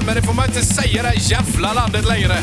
[0.00, 2.34] podden, men det får man inte säga i det här jävla landet längre.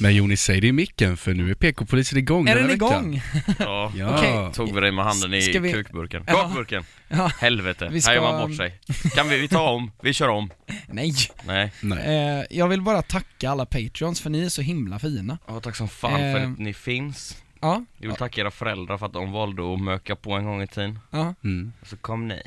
[0.00, 2.88] Men Joni, säg det i micken för nu är PK-polisen igång Är den den här
[2.88, 3.04] veckan.
[3.14, 3.22] igång?
[3.58, 3.92] Ja.
[3.96, 4.18] Ja.
[4.18, 4.52] Okej.
[4.54, 6.24] Tog vi dig med handen i Ska vi- kukburken.
[6.26, 6.32] Ja.
[6.34, 6.84] Kakburken!
[7.08, 7.30] Ja.
[7.40, 8.78] Helvete, Vi ska- här gör man bort sig.
[9.14, 9.92] Kan vi, vi ta om?
[10.02, 10.50] Vi kör om.
[10.88, 11.12] Nej.
[11.46, 11.72] Nej.
[11.80, 12.38] Nej.
[12.38, 15.38] Eh, jag vill bara tacka alla patreons för ni är så himla fina.
[15.48, 16.50] Ja, tack som fan för Eh.
[16.52, 17.36] att ni finns.
[17.60, 20.62] Ja, Jag vill tacka era föräldrar för att de valde att möka på en gång
[20.62, 20.98] i tiden.
[21.10, 21.72] ja, Mm.
[21.80, 22.42] Och så kom ni.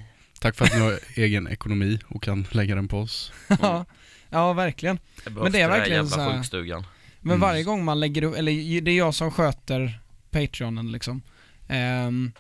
[0.46, 3.32] Tack för att ni har egen ekonomi och kan lägga den på oss.
[3.62, 3.86] ja.
[4.30, 5.00] Ja, verkligen.
[5.24, 6.86] Det Men det är verkligen så här- sjukstugan.
[7.20, 7.40] Men Mm.
[7.42, 10.00] varje gång man lägger upp, eller det är jag som sköter
[10.32, 11.22] Patreonen liksom.
[11.68, 12.32] Ehm,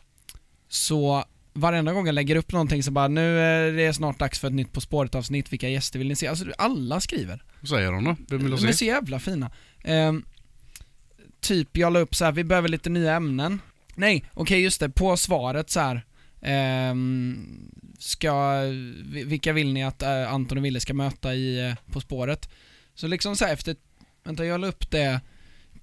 [0.69, 4.47] så varenda gång jag lägger upp någonting så bara nu är det snart dags för
[4.47, 6.27] ett nytt På spåret avsnitt, vilka gäster vill ni se?
[6.27, 7.43] Alltså alla skriver.
[7.59, 8.15] Vad säger de då?
[8.29, 8.77] Vem vill De du är se?
[8.77, 9.51] så jävla fina.
[9.83, 10.25] Ehm,
[11.39, 13.59] typ jag la upp så här, vi behöver lite nya ämnen.
[13.95, 16.05] Nej, okej just det, på svaret så här.
[16.41, 18.61] Ehm, ska,
[19.05, 22.49] vi- vilka vill ni att eh, Anton och Wille ska möta i eh, På spåret?
[22.95, 23.75] Så liksom så här efter,
[24.23, 25.21] vänta jag la upp det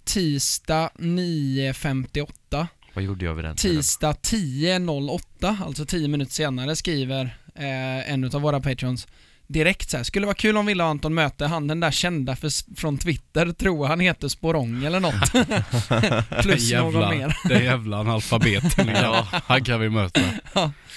[0.04, 3.56] tisdag 9.58 Vad gjorde jag vid den?
[3.56, 9.06] Tisdag 10.08, alltså 10 minuter senare, skriver eh, en av våra patreons
[9.52, 10.04] direkt så här.
[10.04, 13.52] skulle vara kul om Wille och Anton möter han den där kända för, från Twitter,
[13.52, 15.32] tror han heter Sporong eller något.
[16.42, 17.36] Plus någon mer.
[17.48, 18.88] det är jävla analfabeten.
[19.02, 19.26] Ja.
[19.46, 20.20] Han kan vi möta.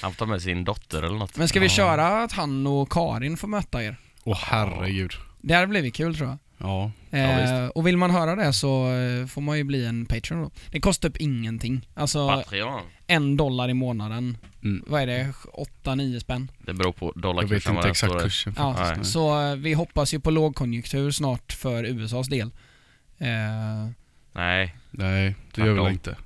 [0.02, 1.38] Han får ta med sin dotter eller något.
[1.38, 1.70] Men ska vi Ja.
[1.72, 3.98] köra att han och Karin får möta er?
[4.24, 5.12] Åh herregud.
[5.42, 6.38] Det hade blivit kul tror jag.
[6.58, 6.92] Ja.
[7.18, 10.52] Eh, och vill man höra det så eh, får man ju bli en Patreon då.
[10.72, 11.88] Det kostar typ ingenting.
[11.96, 12.82] Alltså Patreon.
[13.08, 14.38] En dollar i månaden.
[14.64, 14.84] Mm.
[14.88, 15.34] Vad är det?
[15.84, 16.52] 8-9 spänn?
[16.58, 20.20] Det beror på Jag vet dollarkursen inte exakt kursen Ja, så eh, vi hoppas ju
[20.20, 22.52] på lågkonjunktur snart för USAs del.
[23.18, 23.28] Eh,
[24.32, 26.18] Nej, Nej, det gör vi väl inte.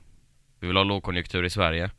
[0.59, 1.89] vi vill ha lågkonjunktur i Sverige.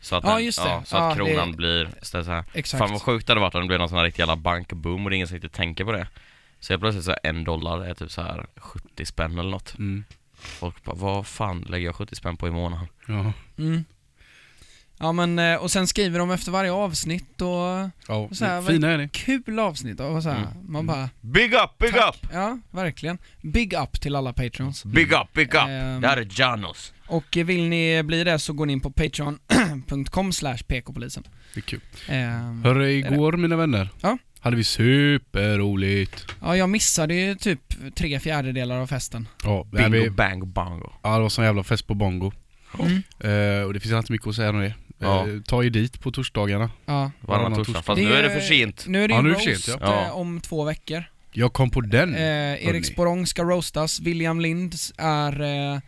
[0.00, 0.68] Så att, Ja, den, just det.
[0.68, 2.44] Ja, så Ja, att kronan det- blir så här.
[2.54, 2.78] exakt.
[2.78, 5.04] Fan vad sjukt det hade varit om det blev någon sån här riktig jävla bankboom
[5.04, 6.08] och det är ingen som inte tänker på det.
[6.60, 9.78] Så jag plötsligt så här, en dollar är typ så här 70 spänn eller något.
[9.78, 10.04] Mm.
[10.34, 12.86] Folk bara, vad fan lägger jag 70 spänn på i månaden?
[13.08, 13.32] Ja.
[13.58, 13.84] Mm.
[14.98, 17.48] Ja men, eh, och sen skriver de efter varje avsnitt och
[18.08, 18.28] ja.
[18.32, 19.08] Så här, Fina är ni.
[19.08, 20.36] kul avsnitt och så här.
[20.38, 20.72] Mm.
[20.72, 22.14] Man bara, Big up, big tack.
[22.24, 22.30] up!
[22.32, 23.18] Ja, verkligen.
[23.42, 24.84] Big up till alla patreons.
[24.84, 25.54] Big up, big up!
[25.68, 26.92] Ehm, Det här är Janos.
[27.08, 31.22] Och vill ni bli det så går ni in på patreon.com slash pkpolisen.
[31.54, 31.80] Det är kul.
[32.08, 33.14] Ehm, Hörru, är det.
[33.14, 33.88] igår mina vänner.
[34.00, 34.18] Ja.
[34.40, 36.26] Hade vi superroligt.
[36.40, 37.60] Ja, jag missade ju typ
[37.96, 39.28] tre fjärdedelar av festen.
[39.44, 40.92] Ja, Bingo, vi, bang, bongo.
[41.02, 42.32] ja, det var sån jävla fest på Bongo.
[42.80, 43.60] Mm.
[43.60, 44.74] Eh, och det finns inte mycket att säga om det.
[44.98, 45.28] Ja.
[45.28, 46.70] Eh, ta ju dit på torsdagarna.
[46.86, 47.10] Ja.
[47.20, 47.64] Varannan torsdag.
[47.64, 47.82] torsdag.
[47.82, 48.84] Fast Det nu är det för sent.
[48.88, 50.04] Nu är det Ja, ju roast sent, ja.
[50.06, 51.04] eh, om två veckor.
[51.32, 52.14] Jag kom på den.
[52.14, 52.20] Eh,
[52.66, 52.86] Erik.
[52.86, 55.40] Sporrong ska roastas, William Lind är
[55.74, 55.80] eh,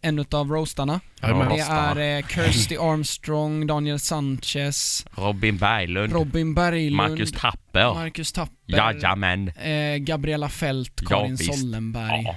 [0.00, 1.00] en utav roastarna.
[1.20, 1.28] Ja.
[1.54, 6.12] Det är eh, Kirsty Armstrong, Daniel Sanchez, Robin Berglund.
[6.12, 7.94] Robin Berglund, Marcus Tapper.
[7.94, 9.48] Marcus Tapper, Jajamän.
[9.48, 11.58] eh, Gabriella Fält, Ja, Karin visst.
[11.60, 12.22] Sollenberg.
[12.24, 12.36] Ja.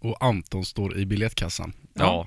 [0.00, 1.72] Och Anton står i biljettkassan.
[1.94, 2.26] Ja.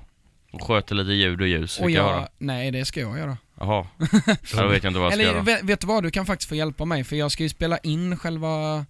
[0.53, 2.27] Och sköter lite ljud och ljus, Och fick jag jag, höra.
[2.37, 3.37] nej det ska jag göra.
[3.59, 3.87] Jaha.
[4.55, 5.41] Ja, Då vet jag inte vad jag ska Eller göra.
[5.43, 7.77] vet, vet du vad, du kan faktiskt få hjälpa mig för jag ska ju spela
[7.77, 8.85] in själva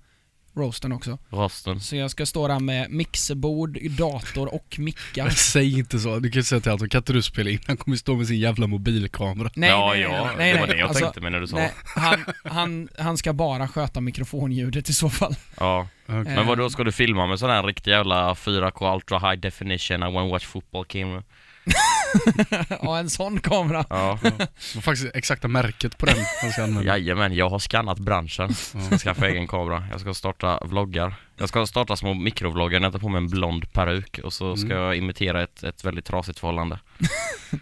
[0.56, 1.18] roasten också.
[1.30, 1.80] Rosten.
[1.80, 5.30] Så jag ska stå där med mixerbord, dator och mickar.
[5.54, 6.20] Säg inte så.
[6.20, 7.60] Du kan ju säga till Anton, kan inte du spela in?
[7.68, 9.50] Han kommer stå med sin jävla mobilkamera.
[9.56, 10.10] Nej, ja, nej, ja.
[10.26, 10.76] nej, nej, det var nej.
[10.76, 11.56] det jag Alltså, tänkte med när du sa.
[11.56, 15.36] Nej, han, han, han ska bara sköta mikrofonljudet i så fall.
[15.60, 15.88] Ja.
[16.08, 16.14] Eh.
[16.16, 19.98] Men vad då ska du filma med sån här riktig jävla 4K Ultra High Definition
[20.04, 21.24] I wanna watch football camera?
[22.82, 23.86] ja, en sån kamera.
[23.90, 24.20] Ja.
[24.24, 26.98] Det var faktiskt exakta märket på den han ska använda.
[26.98, 28.56] Jajamän, jag har skannat branschen.
[28.74, 29.88] Jag ska skaffa egen kamera.
[29.92, 31.16] Jag ska starta vloggar.
[31.38, 34.58] Jag ska starta små mikrovloggar när jag tar på mig en blond peruk och så
[34.58, 34.78] ska Mm.
[34.78, 36.80] jag imitera ett, ett väldigt trasigt förhållande.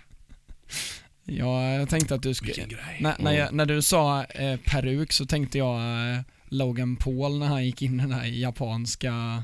[1.23, 2.53] Ja, jag tänkte att du skulle...
[2.99, 6.19] När, när, jag, när du sa eh, peruk så tänkte jag eh,
[6.49, 9.43] Logan Paul när han gick in i den här japanska...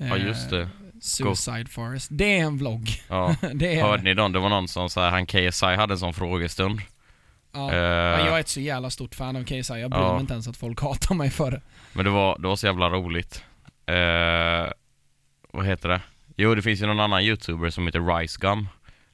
[0.00, 0.68] Eh, Ja just det.
[1.00, 2.08] Suicide Forest.
[2.12, 2.88] Det är en vlogg.
[3.08, 3.36] Ja.
[3.54, 4.32] det är Hörde ni dem?
[4.32, 6.80] Det var någon som sa han KSI hade en sån frågestund.
[7.52, 7.72] Ja.
[7.72, 10.12] Eh, Ja, jag är ett så jävla stort fan av KSI, jag bryr Ja.
[10.12, 11.60] mig inte ens att folk hatar mig för det.
[11.92, 13.44] Men det var, det var så jävla roligt.
[13.86, 14.72] Eh,
[15.52, 16.00] vad heter det?
[16.36, 18.68] Jo, det finns ju någon annan youtuber som heter Rice Gum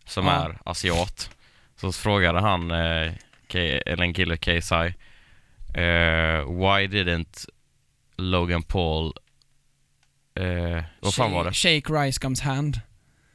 [0.05, 0.32] Som Ja.
[0.32, 1.31] är asiat.
[1.77, 3.12] Så frågade han, eh,
[3.53, 4.94] K- eller en kille, KSI
[5.75, 7.49] eh, Why didn't
[8.17, 9.12] Logan Paul
[10.41, 11.53] eh, Vad fan var det?
[11.53, 12.81] Shake Rice Gums hand.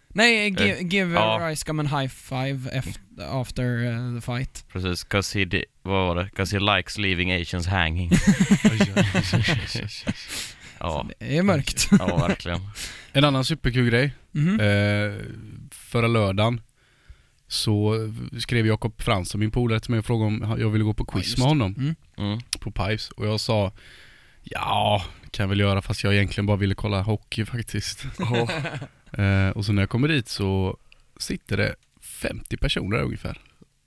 [0.10, 1.40] Nej, give, Eh, give ja.
[1.50, 4.66] Rice Gum en high five efter, after uh, the fight.
[4.74, 6.30] Precis, 'cause he di- vad var det?
[6.36, 8.12] 'Cause he likes leaving Asians hanging
[10.80, 11.88] Ja, Det är mörkt.
[12.00, 12.60] ja verkligen
[13.14, 14.14] En annan superkul grej.
[14.32, 14.60] Mhm.
[14.60, 15.14] Eh,
[15.72, 16.62] förra lördagen
[17.48, 17.94] så
[18.40, 21.26] skrev Jakob Fransson, min polare till mig och frågade om jag ville gå på quiz
[21.26, 21.96] just med honom Mm.
[22.18, 22.40] Mm.
[22.60, 23.72] på Pipes och jag sa
[24.44, 25.04] Ja,
[25.36, 28.06] kan jag väl göra fast jag egentligen bara ville kolla hockey faktiskt.
[29.18, 30.78] Eh, och så när jag kommer dit så
[31.20, 33.38] sitter det 50 personer ungefär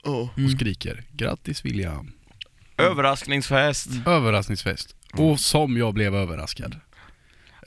[0.03, 0.49] och Mm.
[0.49, 2.11] skriker Grattis William!
[2.77, 3.87] Överraskningsfest!
[4.05, 4.95] Överraskningsfest.
[5.13, 6.75] Och som jag blev överraskad.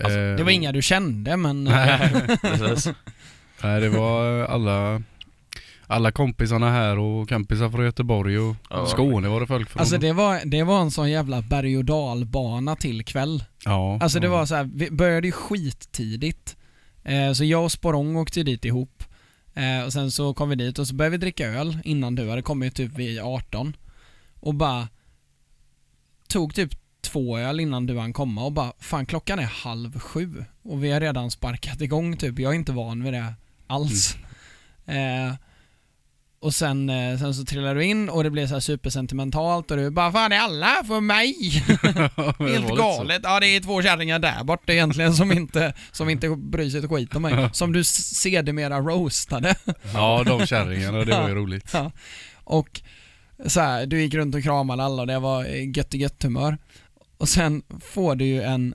[0.00, 1.64] Alltså, Eh, Det var inga du kände men...
[1.64, 2.10] Nej,
[3.80, 5.02] det var alla
[5.92, 8.86] alla kompisarna här och kompisar från Göteborg och Ja.
[8.86, 9.80] Skåne var det folk från.
[9.80, 13.44] Alltså det var, det var en sån jävla berg och dalbana till kväll.
[13.64, 14.30] ja, Alltså det ja.
[14.32, 16.56] var så här, vi började ju skittidigt.
[17.04, 19.04] Eh, så jag och Sporrong åkte ju dit ihop.
[19.54, 22.30] Eh, och sen så kom vi dit och så började vi dricka öl innan du
[22.30, 23.76] hade kommit typ vid 18.
[24.40, 24.88] Och bara
[26.28, 30.44] tog typ två öl innan du hann komma och bara fan klockan är halv sju
[30.62, 32.38] och vi har redan sparkat igång typ.
[32.38, 33.34] Jag är inte van vid det
[33.66, 34.16] alls.
[34.86, 35.34] Eh,
[36.42, 39.76] och sen, eh, sen så trillade du in och det blev så här supersentimentalt och
[39.76, 41.34] du bara fan är alla för mig?
[42.52, 43.20] Helt galet.
[43.22, 46.90] Ja, det är två kärringar där borta egentligen som inte, som inte bryr sig ett
[46.90, 47.50] skit om mig.
[47.52, 49.54] Som du sedermera roastade.
[49.94, 51.70] Ja, de kärringarna, det var ju roligt.
[51.72, 51.92] Ja.
[52.44, 52.80] Och
[53.46, 55.44] så här, du gick runt och kramade alla och det var
[55.76, 56.58] gött i gött humör.
[57.18, 58.74] Och sen får du ju en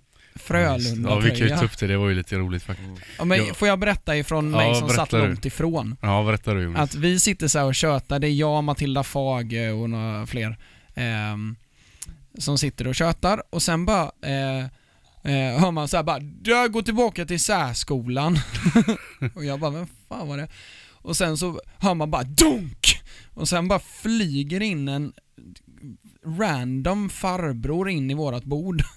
[1.09, 2.89] Ja, vi kan ju ta upp det, det var ju lite roligt faktiskt.
[3.17, 3.53] Ja, men Ja.
[3.53, 5.17] får jag berätta ifrån Ja, mig som satt du.
[5.17, 5.95] långt ifrån?
[6.01, 6.81] Ja, berätta du Jonas.
[6.81, 10.57] Att vi sitter så här och tjötar, det är jag, Matilda Fage och några fler
[10.95, 11.55] ehm,
[12.37, 14.59] som sitter och tjötar och sen bara eh,
[15.33, 18.39] eh, hör man så här bara "Jag går tillbaka till särskolan.
[19.35, 20.47] och jag bara, vem fan var det?
[20.91, 23.01] Och sen så hör man bara DUNK!
[23.33, 25.13] Och sen bara flyger in en
[26.39, 28.81] random farbror in i vårat bord.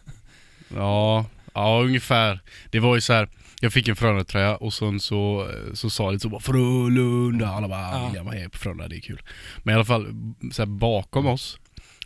[0.75, 2.40] Ja, ja ungefär.
[2.70, 3.28] Det var ju så här.
[3.61, 7.81] jag fick en Frölunda-tröja och sen så, så sa lite så bara Frölunda, alla bara
[7.81, 8.06] Ja.
[8.06, 9.22] William är på Frölunda, det är kul.
[9.62, 10.06] Men i alla fall,
[10.52, 11.58] så här, bakom oss,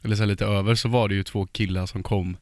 [0.03, 2.37] eller så här, lite över, så var det ju två killar som kom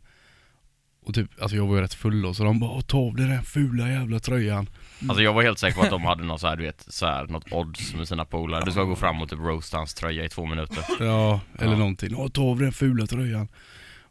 [1.04, 3.26] och typ, alltså jag var ju rätt full då, så de bara ta av dig
[3.26, 4.68] den fula jävla tröjan.
[5.08, 7.06] Alltså jag var helt säker på att de hade något så här, du vet, så
[7.06, 8.64] här, något odds med sina polare.
[8.64, 10.84] Du ska gå fram och typ roasta hans tröja i två minuter.
[11.00, 11.78] Ja, eller Ja.
[11.78, 12.30] någonting.
[12.30, 13.48] Ta av dig den fula tröjan.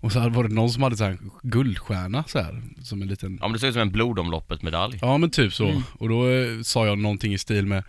[0.01, 3.07] Och så hade- var det någon som hade så här guldstjärna så här, som en
[3.07, 4.99] liten Ja men det ser ut som en blodomloppet-medalj.
[5.01, 5.67] Ja men typ så.
[5.69, 5.81] Mm.
[5.93, 7.83] Och då eh, sa jag någonting i stil med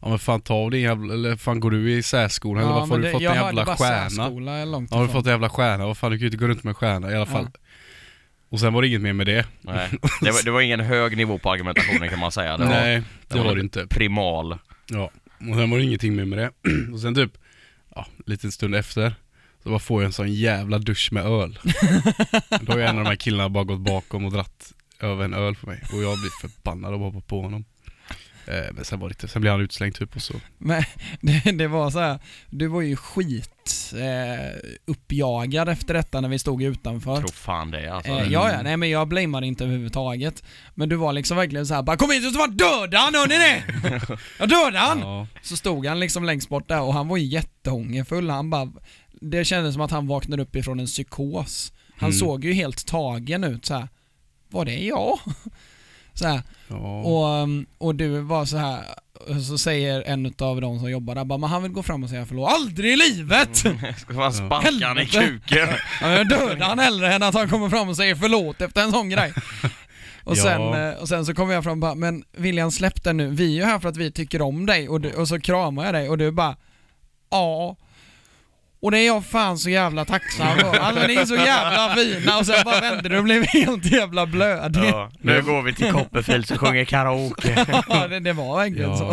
[0.00, 2.80] Ja men fan ta av din jävla, eller fan går du i särskolan eller varför
[2.80, 4.64] har men du det- fått jag en jävla bara stjärna?
[4.64, 5.20] långt Ja har du ifrån.
[5.20, 5.86] fått en jävla stjärna?
[5.86, 7.48] Vad fan du kan ju inte gå runt med en stjärna i alla fall.
[7.54, 7.60] Ja.
[8.50, 9.46] Och sen var det inget mer med det.
[9.60, 9.88] Nej.
[10.20, 12.56] Det, var, det var ingen hög nivå på argumentationen kan man säga.
[12.56, 13.86] Det var, Nej, det var det inte.
[13.86, 14.58] primal.
[14.86, 15.10] Ja.
[15.50, 16.50] Och sen var det ingenting mer med det.
[16.92, 17.32] Och sen typ,
[17.94, 19.14] ja, en liten stund efter
[19.68, 21.58] bara får jag en sån jävla dusch med öl.
[22.60, 25.34] Då har ju en av de här killarna bara gått bakom och dratt över en
[25.34, 25.82] öl för mig.
[25.92, 27.64] Och jag blir förbannad och hoppar på honom.
[28.48, 30.34] Eh, men sen var det inte, sen blev han utslängd typ och så.
[30.58, 30.82] Men
[31.20, 32.18] det, det var så här,
[32.50, 37.16] du var ju skit eh, uppjagad efter detta när vi stod utanför.
[37.16, 38.10] Tror fan det alltså.
[38.10, 40.42] Eh, ja, ja, nej men jag blamear inte överhuvudtaget.
[40.74, 43.28] Men du var liksom verkligen så här, bara kom hit och så döda han, hör
[43.28, 43.62] ni det?
[44.38, 45.00] Jag dödade han!
[45.00, 45.26] Ja.
[45.42, 48.30] Så stod han liksom längst bort där och han var ju jättehångerfull.
[48.30, 48.68] Han bara,
[49.20, 51.72] det kändes som att han vaknade upp ifrån en psykos.
[51.96, 52.18] Han Mm.
[52.18, 53.88] såg ju helt tagen ut så här.
[54.50, 55.18] Var det jag?
[56.14, 56.42] Så här.
[56.68, 56.76] Ja.
[57.02, 58.82] Och, um, och du var så här
[59.48, 62.10] så säger en av de som jobbar där bara, men han vill gå fram och
[62.10, 62.50] säga förlåt.
[62.50, 63.56] Aldrig i livet!
[63.98, 65.68] Ska fan sparka han i kuken.
[66.00, 68.90] Ja, jag dödar han hellre än att han kommer fram och säger förlåt efter en
[68.92, 69.32] sån grej.
[70.24, 70.42] Och, Ja.
[70.42, 73.30] sen, eh, och sen så kommer jag fram och bara, men William släpp den nu,
[73.30, 75.84] vi är ju här för att vi tycker om dig och, du, och så kramar
[75.84, 76.56] jag dig och du bara
[77.30, 77.76] Ja.
[78.80, 80.78] Och det är jag fan så jävla tacksam för.
[80.78, 84.26] Alltså ni är så jävla fina och sen bara vände du och blev helt jävla
[84.26, 84.80] blödig.
[84.84, 87.66] Ja, nu går vi till Copperfield och sjunger karaoke.
[87.88, 88.96] Ja, det, det var verkligen Ja.
[88.98, 89.04] så.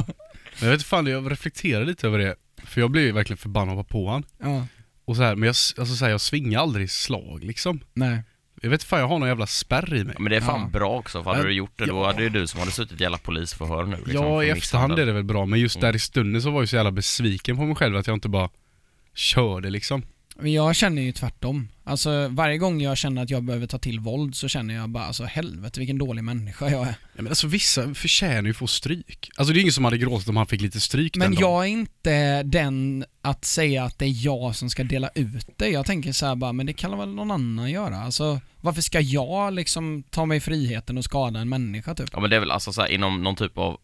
[0.59, 2.35] Men jag vet fan, jag reflekterar lite över det.
[2.63, 4.23] För jag blev verkligen förbannad på han.
[4.43, 4.65] Ja,
[5.05, 7.79] Och så här, men jag, alltså så här, jag svingar aldrig slag liksom.
[7.93, 8.23] nej.
[8.61, 10.15] Jag vet fan, jag har någon jävla spärr i mig.
[10.19, 10.79] Men det är fan Ja.
[10.79, 11.47] bra också, för hade Ja.
[11.47, 14.25] du gjort det då hade ju du som hade suttit i jävla polisförhör nu liksom,
[14.25, 15.85] ja, i efterhand är det väl bra, men just Mm.
[15.87, 18.29] där i stunden så var jag så jävla besviken på mig själv att jag inte
[18.29, 18.49] bara
[19.15, 20.03] körde liksom.
[20.39, 21.67] Men jag känner ju tvärtom.
[21.83, 25.05] Alltså varje gång jag känner att jag behöver ta till våld så känner jag bara
[25.05, 26.95] alltså helvete vilken dålig människa jag är.
[27.15, 29.29] Ja, men alltså vissa förtjänar ju att få stryk.
[29.35, 31.51] Alltså det är ingen som hade gråtit om han fick lite stryk Men den dagen.
[31.51, 35.69] jag är inte den att säga att det är jag som ska dela ut det.
[35.69, 37.97] Jag tänker så här bara, men det kan väl någon annan göra?
[37.97, 42.09] Alltså varför ska jag liksom ta mig friheten och skada en människa typ?
[42.13, 43.79] Ja men det är väl alltså så här, inom någon typ av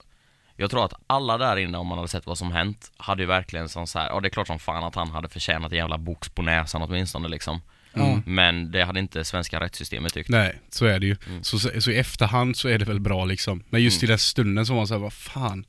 [0.55, 3.27] Jag tror att alla där inne om man hade sett vad som hänt Hade ju
[3.27, 5.77] verkligen som så här, ja det är klart som fan att han hade förtjänat en
[5.77, 7.61] jävla box på näsan åtminstone liksom
[7.93, 8.21] Ja.
[8.25, 11.15] Men det hade inte svenska rättssystemet tyckt Nej, så är det ju.
[11.27, 11.43] Mm.
[11.43, 13.63] Så, så, i efterhand så är det väl bra liksom.
[13.69, 14.07] Men just Mm.
[14.07, 15.65] i den stunden så var man såhär, vad fan.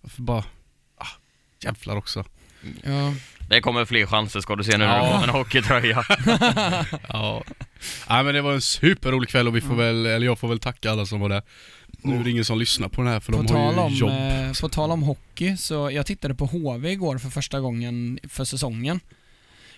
[0.00, 0.44] Varför bara...
[0.98, 1.06] Ah,
[1.60, 2.24] Jävlar också.
[2.82, 3.14] Ja.
[3.48, 5.04] Det kommer fler chanser ska du se nu när Ja.
[5.06, 6.04] du får en hockeytröja.
[7.08, 7.42] Ja.
[8.08, 10.58] Nej men det var en superrolig kväll och vi får väl, eller jag får väl
[10.58, 11.42] tacka alla som var där.
[12.04, 13.78] Nu är det ingen som lyssnar på den här för På de tal, har ju
[13.80, 14.10] om, jobb.
[14.10, 18.44] eh, på tal om hockey, så jag tittade på HV igår för första gången för
[18.44, 19.00] säsongen.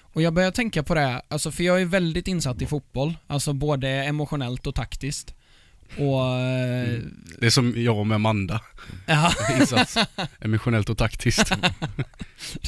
[0.00, 3.16] Och jag började tänka på det, här, alltså för jag är väldigt insatt i fotboll,
[3.26, 5.34] alltså både emotionellt och taktiskt.
[5.96, 6.26] Och...
[6.26, 7.24] eh, Mm.
[7.40, 8.60] Det är som jag med Amanda.
[9.06, 9.96] Ja, Insats.
[10.40, 11.52] Emotionellt och taktiskt.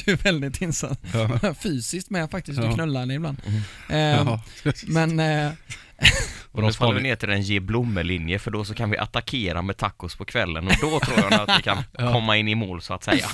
[0.05, 0.99] du är väldigt insatt.
[1.13, 1.53] Ja.
[1.63, 3.37] Fysiskt med faktiskt, du knullar henne ibland.
[3.45, 3.61] Mm.
[3.89, 4.25] Eh,
[4.63, 4.73] Ja.
[4.87, 5.19] Men...
[5.19, 5.51] Eh,
[6.51, 9.61] Bra Nu faller vi ner till en ge blommelinje för då så kan vi attackera
[9.61, 12.13] med tacos på kvällen och då tror jag att vi kan Ja.
[12.13, 13.27] komma in i mål så att säga.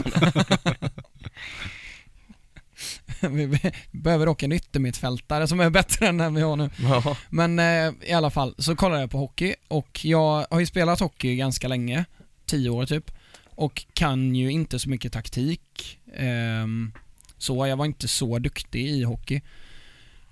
[3.29, 6.69] vi be- behöver dock en yttermittfältare som är bättre än den vi har nu.
[6.77, 7.17] Ja.
[7.29, 10.99] Men eh, i alla fall, så kollade jag på hockey och jag har ju spelat
[10.99, 12.05] hockey ganska länge,
[12.45, 13.11] tio år typ,
[13.49, 15.99] och kan ju inte så mycket taktik.
[16.15, 16.91] Ehm,
[17.37, 19.41] så jag var inte så duktig i hockey.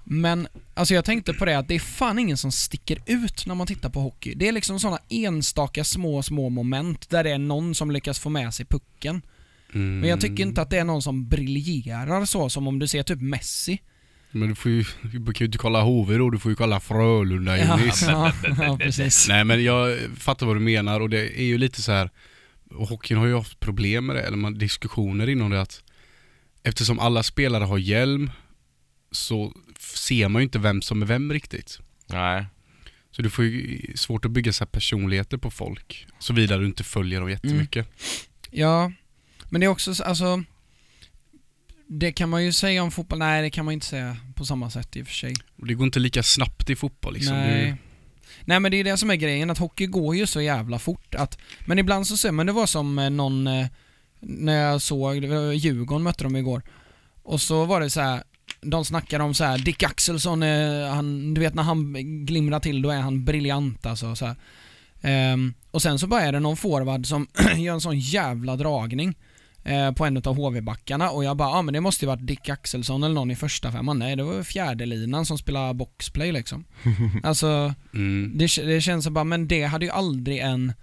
[0.04, 3.56] Men alltså jag tänkte på det att det är fan ingen som sticker ut när
[3.56, 4.34] man tittar på hockey.
[4.36, 8.30] Det är liksom sådana enstaka små, små moment där det är någon som lyckas få
[8.30, 9.22] med sig pucken.
[9.74, 10.00] Mm.
[10.00, 13.04] Men jag tycker inte att det är någon som briljerar så, som om du ser
[13.04, 13.82] typ Messi.
[14.32, 16.80] Men du får ju, du kan ju inte kolla HV då, du får ju kolla
[16.80, 18.02] Frölunda Ja, Junis.
[18.08, 19.28] ja, ja, precis.
[19.28, 22.10] Nej men jag fattar vad du menar och det är ju lite så här
[22.70, 25.84] och hockeyn har ju haft problem med det, eller man, diskussioner inom det att
[26.64, 28.32] eftersom alla spelare har hjälm
[29.12, 29.54] så
[29.98, 31.80] ser man ju inte vem som är vem riktigt.
[32.08, 32.46] Nej.
[33.12, 36.84] Så du får ju svårt att bygga så här personligheter på folk, såvida du inte
[36.84, 37.88] följer dem jättemycket.
[38.52, 38.92] Ja,
[39.50, 40.44] men det är också, så- alltså
[41.88, 44.70] det kan man ju säga om fotboll, nej det kan man inte säga på samma
[44.70, 45.34] sätt i och för sig.
[45.60, 47.36] Och det går inte lika snabbt i fotboll liksom.
[47.38, 47.66] nej.
[47.72, 47.76] Du,
[48.46, 51.16] nej men det är det som är grejen, att hockey går ju så jävla fort
[51.16, 53.68] att, men ibland så ser man, det var som eh, någon, eh,
[54.20, 56.62] när jag såg, var Djurgården mötte de igår,
[57.24, 58.24] och så var det så här.
[58.62, 61.94] De snackade om så här, Dick Axelsson, eh, han, du vet när han
[62.26, 64.36] glimrar till då är han briljant alltså så här.
[65.02, 69.16] Ehm, och sen så bara är det någon forward som gör en sån jävla dragning
[69.64, 72.28] eh, på en av HV-backarna och jag bara, ja ah, men det måste ju varit
[72.28, 74.00] Dick Axelsson eller någon i första femman.
[74.00, 76.66] Nej, det var ju fjärde linan som spelar boxplay liksom.
[77.24, 80.74] alltså, mm, det, det känns så bara, men det hade ju aldrig en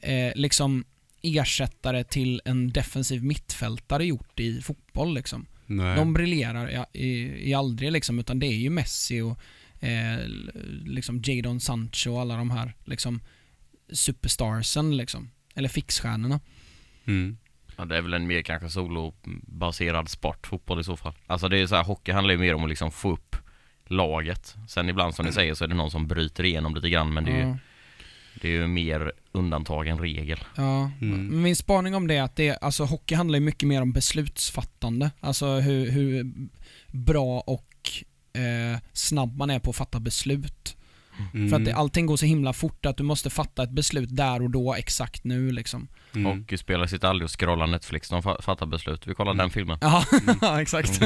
[0.00, 0.84] eh, liksom
[1.22, 5.46] ersättare till en defensiv mittfältare gjort i fotboll liksom.
[5.68, 5.96] Nej.
[5.96, 9.40] De briljerar i, i, i aldrig liksom, utan det är ju Messi och
[9.80, 10.18] eh,
[10.84, 13.20] liksom Jadon Sancho och alla de här liksom
[13.92, 15.30] superstarsen liksom.
[15.54, 16.40] Eller fixstjärnorna.
[17.04, 17.38] Mm.
[17.76, 21.14] Ja, det är väl en mer kanske solobaserad sport, fotboll i så fall.
[21.26, 23.36] Alltså det är så här, hockey handlar ju mer om att liksom få upp
[23.86, 24.56] laget.
[24.68, 27.24] Sen ibland som ni säger så är det någon som bryter igenom lite grann men
[27.24, 27.58] det är ju, ja,
[28.42, 30.38] det är ju mer undantag än regel.
[30.56, 30.90] ja.
[31.00, 31.42] Mm.
[31.42, 35.10] Min spaning om det är att det, alltså hockey handlar ju mycket mer om beslutsfattande.
[35.20, 36.32] Alltså hur, hur
[36.92, 37.66] bra och
[38.40, 40.74] eh, snabb man är på att fatta beslut.
[41.34, 41.48] Mm.
[41.50, 44.42] För att det, allting går så himla fort att du måste fatta ett beslut där
[44.42, 45.88] och då, exakt nu liksom.
[46.14, 46.38] mm.
[46.38, 49.06] Hockeyspelare sitter aldrig och scrollar Netflix, de fa- fattar beslut.
[49.06, 49.38] Vi kollar Mm.
[49.44, 49.78] den filmen.
[49.80, 50.04] Ja,
[50.60, 51.00] exakt.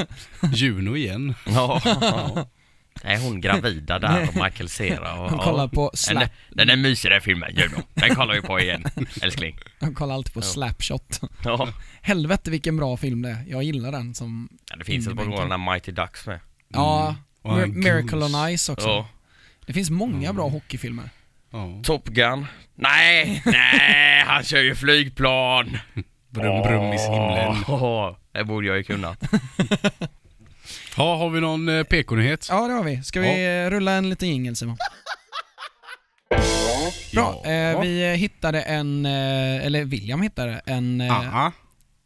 [0.55, 1.35] Juno igen.
[1.47, 1.81] Ja.
[3.03, 5.31] Är hon gravida där och Michael Cera och...
[5.31, 7.83] Han kollar på Den, slap, den är mysig den filmen, Juno.
[7.95, 8.85] Den kollar vi på igen,
[9.23, 9.59] älskling.
[9.81, 10.45] han kollar alltid på Ja.
[10.45, 11.21] Slapshot.
[11.45, 11.69] Ja.
[12.03, 13.45] Helvete vilken bra film det är.
[13.49, 14.49] Jag gillar den som...
[14.71, 16.41] ja det finns ett par där Mighty Ducks med.
[16.69, 18.89] Ja, Och Mir- Miracle on Ice också.
[18.89, 19.09] Ja.
[19.67, 20.37] Det finns många Mm.
[20.37, 21.11] bra hockeyfilmer.
[21.51, 21.81] Ja.
[21.85, 22.47] Top Gun.
[22.75, 25.79] Nej, nej, han kör ju flygplan.
[26.31, 27.57] Brum brum i himlen.
[27.69, 29.23] Åh, det borde jag ju kunnat.
[30.97, 32.47] Ja, har vi någon eh, PK-nyhet?
[32.51, 33.03] Ja, det har vi.
[33.03, 33.29] Ska vi
[33.65, 34.77] eh, rulla en liten jingel Simon?
[37.13, 37.43] Bra.
[37.45, 37.51] Ja.
[37.51, 41.53] Eh, vi eh, hittade en, eh, eller William hittade en, eh, Aha.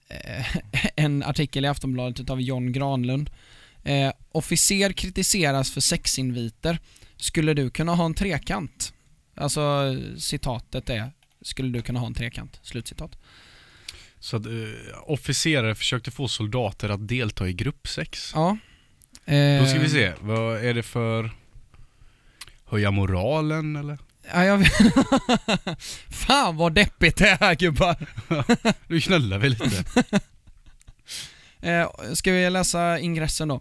[0.09, 0.47] eh,
[0.97, 3.31] en artikel i Aftonbladet utav John Granlund.
[3.85, 6.79] Eh, officer kritiseras för sexinviter.
[7.17, 8.93] Skulle du kunna ha en trekant?
[9.37, 11.13] Alltså citatet är
[11.43, 12.61] Skulle du kunna ha en trekant?
[12.63, 13.19] Slutcitat.
[14.19, 14.53] Så att eh,
[15.03, 18.33] officerare försökte få soldater att delta i gruppsex.
[18.35, 18.57] Ja.
[19.27, 21.31] Eh, Då ska vi se, vad är det för...
[22.65, 23.99] Höja moralen eller?
[24.33, 24.73] Ja, jag vet.
[26.11, 27.97] Fan vad deppigt det är gubbar.
[28.89, 29.85] Nu knullar vi lite.
[31.61, 33.61] Eh, ska vi läsa ingressen då?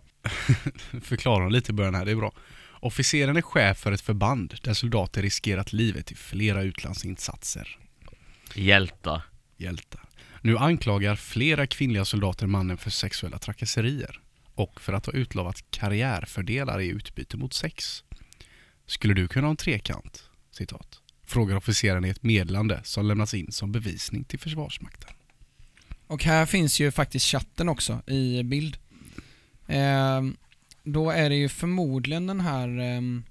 [1.02, 2.32] Förklara lite i början här, det är bra.
[2.80, 7.78] Officeren är chef för ett förband där soldater riskerat livet i flera utlandsinsatser.
[8.54, 9.22] Hjältar.
[9.58, 10.02] Hjältar.
[10.42, 14.20] Nu anklagar flera kvinnliga soldater mannen för sexuella trakasserier
[14.56, 18.04] och för att ha utlovat karriärfördelar i utbyte mot sex.
[18.88, 20.24] Skulle du kunna ha en trekant?
[20.52, 21.02] Citat.
[21.28, 25.10] Frågar officeren i ett meddelande som lämnats in som bevisning till Försvarsmakten.
[26.08, 28.78] och här finns ju faktiskt chatten också i bild.
[29.68, 30.22] Eh,
[30.84, 33.24] då är det ju förmodligen den här ehm,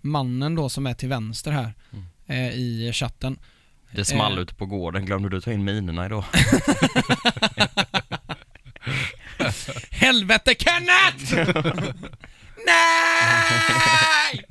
[0.00, 2.04] mannen då som är till vänster här Mm.
[2.26, 3.38] eh, i chatten.
[3.92, 4.38] Det small Eh.
[4.42, 6.24] ute på gården, glömde du ta in minerna idag?
[10.06, 11.34] Helvete Kenneth!
[12.66, 14.44] Nej!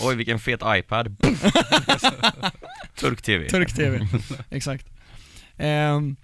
[0.00, 1.16] Oj vilken fet iPad!
[2.98, 3.48] Turk-TV.
[3.48, 4.06] Turk-TV,
[4.50, 4.86] exakt.
[5.56, 6.16] Ehm,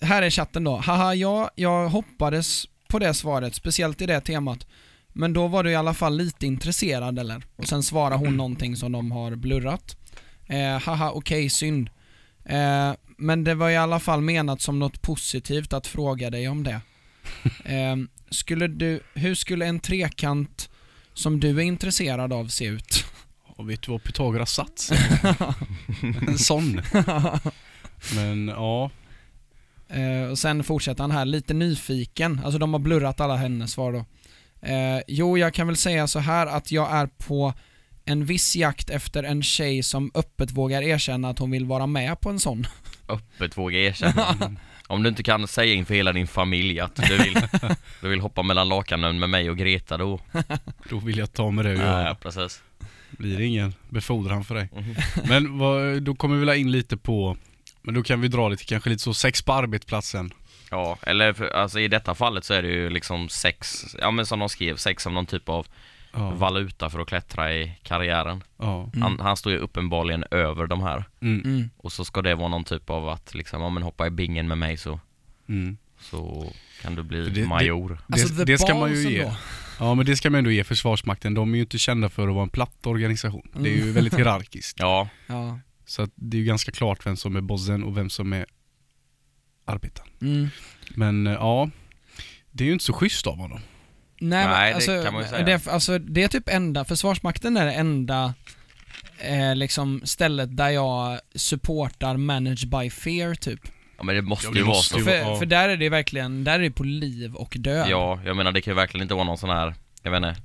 [0.00, 0.76] här är chatten då.
[0.76, 4.66] Haha, ja, jag hoppades på det svaret, speciellt i det temat.
[5.12, 7.42] Men då var du i alla fall lite intresserad eller?
[7.56, 9.96] Och sen svarar hon någonting som de har blurrat.
[10.46, 11.90] Eh, haha, okej, synd.
[12.44, 16.64] Eh, men det var i alla fall menat som något positivt att fråga dig om
[16.64, 16.80] det.
[17.64, 17.96] Eh,
[18.30, 20.70] skulle du, hur skulle en trekant
[21.14, 23.04] som du är intresserad av se ut?
[23.44, 24.90] Och vet du vad Pythagoras sats
[26.28, 26.80] En sån.
[28.14, 28.90] Men ja,
[29.90, 32.40] Eh, och sen fortsätter han här, lite nyfiken.
[32.44, 34.04] Alltså de har blurrat alla hennes svar då.
[34.68, 37.54] Eh, jo, jag kan väl säga så här att jag är på
[38.10, 42.20] en viss jakt efter en tjej som öppet vågar erkänna att hon vill vara med
[42.20, 42.66] på en sån.
[43.08, 44.36] Öppet våga erkänna.
[44.86, 47.38] Om du inte kan säga inför hela din familj att du vill,
[48.00, 50.20] du vill hoppa mellan lakanen med mig och Greta då.
[50.90, 52.08] då vill jag ta med det och Ja, göra.
[52.08, 52.62] ja precis.
[53.10, 54.68] Blir det ingen befordran för dig.
[54.76, 54.94] Mhm.
[55.28, 57.36] Men vad, då kommer vi väl in lite på,
[57.82, 60.32] men då kan vi dra lite, kanske lite så sex på arbetsplatsen.
[60.70, 64.26] Ja, eller för, alltså i detta fallet så är det ju liksom sex, ja men
[64.26, 65.66] som de skrev, sex som någon typ av
[66.12, 66.30] Ja.
[66.30, 68.44] valuta för att klättra i karriären.
[68.58, 68.82] ja.
[68.94, 69.02] Mm.
[69.02, 71.04] Han, han står ju uppenbarligen över de här.
[71.20, 71.40] Mm.
[71.44, 71.70] Mm.
[71.76, 74.48] Och så ska det vara någon typ av att liksom, ja men hoppa i bingen
[74.48, 75.00] med mig så,
[75.48, 75.76] Mm.
[76.00, 77.98] så kan du bli det- det- major.
[78.08, 79.32] Alltså, det, the det ska man ju ge.
[79.78, 81.34] Ja men det ska man ändå ge Försvarsmakten.
[81.34, 83.48] De är ju inte kända för att vara en platt organisation.
[83.54, 83.94] Det är ju Mm.
[83.94, 84.76] väldigt hierarkiskt.
[84.80, 85.58] Ja, Ja.
[85.86, 88.46] Så att det är ju ganska klart vem som är bossen och vem som är
[89.64, 90.10] arbetaren.
[90.22, 90.48] Mm.
[90.94, 91.70] Men eh, ja,
[92.50, 93.60] det är ju inte så schysst av honom.
[94.22, 95.44] Nej, men, Nej, det alltså, kan man ju säga.
[95.44, 98.34] Det, alltså, det är typ enda, Försvarsmakten är det enda
[99.18, 103.60] eh, liksom stället där jag supportar manage by fear typ.
[103.96, 104.98] ja men det måste Ja, det ju vara så.
[104.98, 107.86] För, för där är det verkligen, där är det på liv och död.
[107.90, 110.36] Ja, jag menar det kan ju verkligen inte vara någon sån här, jag vet inte,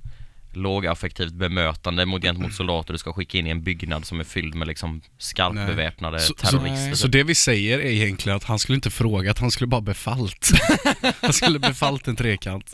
[0.53, 4.55] lågaffektivt bemötande mot, gentemot soldater du ska skicka in i en byggnad som är fylld
[4.55, 6.85] med liksom skarpbeväpnade Så- så- terrorister.
[6.85, 6.95] Nej.
[6.95, 10.49] Så det vi säger är egentligen att han skulle inte frågat, han skulle bara befallt.
[11.21, 12.73] han skulle befallt en trekant.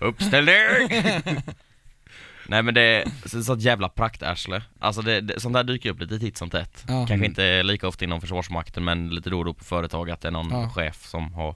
[0.00, 0.54] Uppställning!
[2.48, 4.62] Nej men det är så- sånt jävla praktarsle.
[4.78, 6.84] Alltså det, det, sånt där dyker upp lite titt som tätt.
[6.88, 7.06] Ja.
[7.08, 10.28] Kanske inte lika ofta inom Försvarsmakten men lite då och då på företag att det
[10.28, 10.70] är någon Ja.
[10.70, 11.54] chef som har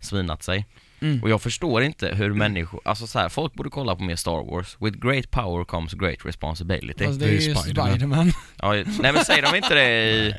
[0.00, 0.66] svinat sig.
[1.00, 1.22] Mm.
[1.22, 4.50] Och jag förstår inte hur människor, alltså så här, folk borde kolla på mer Star
[4.52, 4.76] Wars.
[4.80, 7.04] With great power comes great responsibility.
[7.04, 7.90] Fast det Det är ju ju Spiderman.
[7.90, 8.32] Spiderman.
[8.62, 10.34] Ja, nej men säger de inte det i...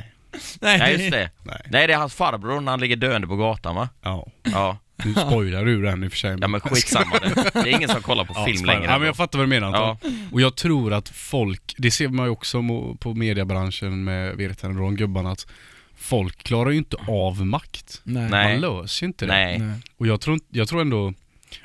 [0.61, 1.29] Nej, Nej just det.
[1.43, 1.61] Nej.
[1.69, 3.89] Nej det är hans farbror när han ligger döende på gatan va?
[4.01, 6.37] Ja, Ja, nu spoilar du den i och för sig.
[6.41, 7.49] ja men skitsamma det.
[7.53, 8.83] Det är ingen som kollar på Ja, film längre.
[8.85, 9.89] Ja men jag fattar vad du menar Ja.
[9.91, 10.27] Anton.
[10.31, 14.77] Och jag tror att folk, det ser man ju också mo- på mediebranschen med Virtanen
[14.77, 15.47] och de gubbarna att
[15.95, 18.01] folk klarar ju inte av makt.
[18.03, 18.29] Nej.
[18.29, 18.51] Nej.
[18.61, 19.33] Man löser ju inte det.
[19.33, 19.59] Nej.
[19.59, 19.79] Nej.
[19.97, 21.13] Och jag tror, jag tror ändå,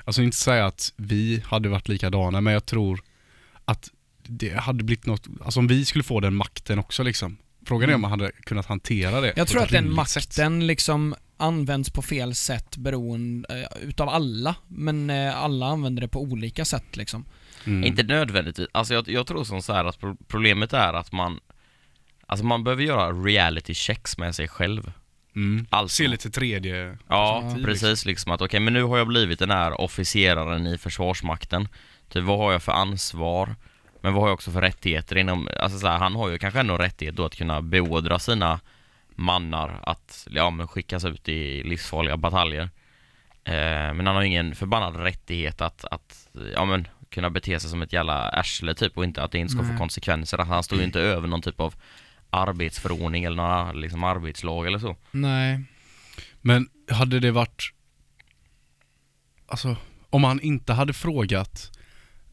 [0.05, 3.01] alltså inte säga att vi hade varit likadana, men jag tror
[3.65, 3.91] att
[4.27, 7.37] det hade blivit något, alltså om vi skulle få den makten också liksom.
[7.67, 10.09] Frågan är om man hade kunnat hantera det Jag på tror ett att den rimligt
[10.09, 10.25] sätt.
[10.39, 16.09] makten liksom används på fel sätt beroende eh, utav alla, men eh, alla använder det
[16.09, 17.25] på olika sätt liksom.
[17.67, 17.85] Mm.
[17.85, 18.69] Inte nödvändigtvis.
[18.73, 21.41] Alltså jag, jag tror som så här att pro- problemet är att man
[22.27, 24.93] Alltså man behöver göra reality checks med sig själv.
[25.37, 25.67] mm.
[25.71, 25.97] Alltså.
[25.97, 29.51] Se lite tredje Ja, perspektiv, precis liksom att okej men nu har jag blivit den
[29.51, 31.69] här officeraren i Försvarsmakten.
[32.09, 33.55] Typ vad har jag för ansvar?
[34.01, 36.61] Men vad har jag också för rättigheter inom, alltså så här, han har ju kanske
[36.61, 38.61] ändå rättighet då att kunna beordra sina
[39.15, 42.71] mannar att, ja men skickas ut i livsfarliga bataljer.
[43.45, 47.83] Eh, men han har ingen förbannad rättighet att, att, ja men kunna bete sig som
[47.83, 49.79] ett jävla arsle typ och inte att det inte ska få Nej.
[49.79, 50.39] konsekvenser.
[50.39, 51.75] Att han står ju inte över någon typ av
[52.31, 54.97] arbetsförordning eller några liksom arbetslag eller så.
[55.11, 55.61] Nej.
[56.41, 57.63] Men hade det varit,
[59.47, 59.77] alltså
[60.11, 61.79] om han inte hade frågat,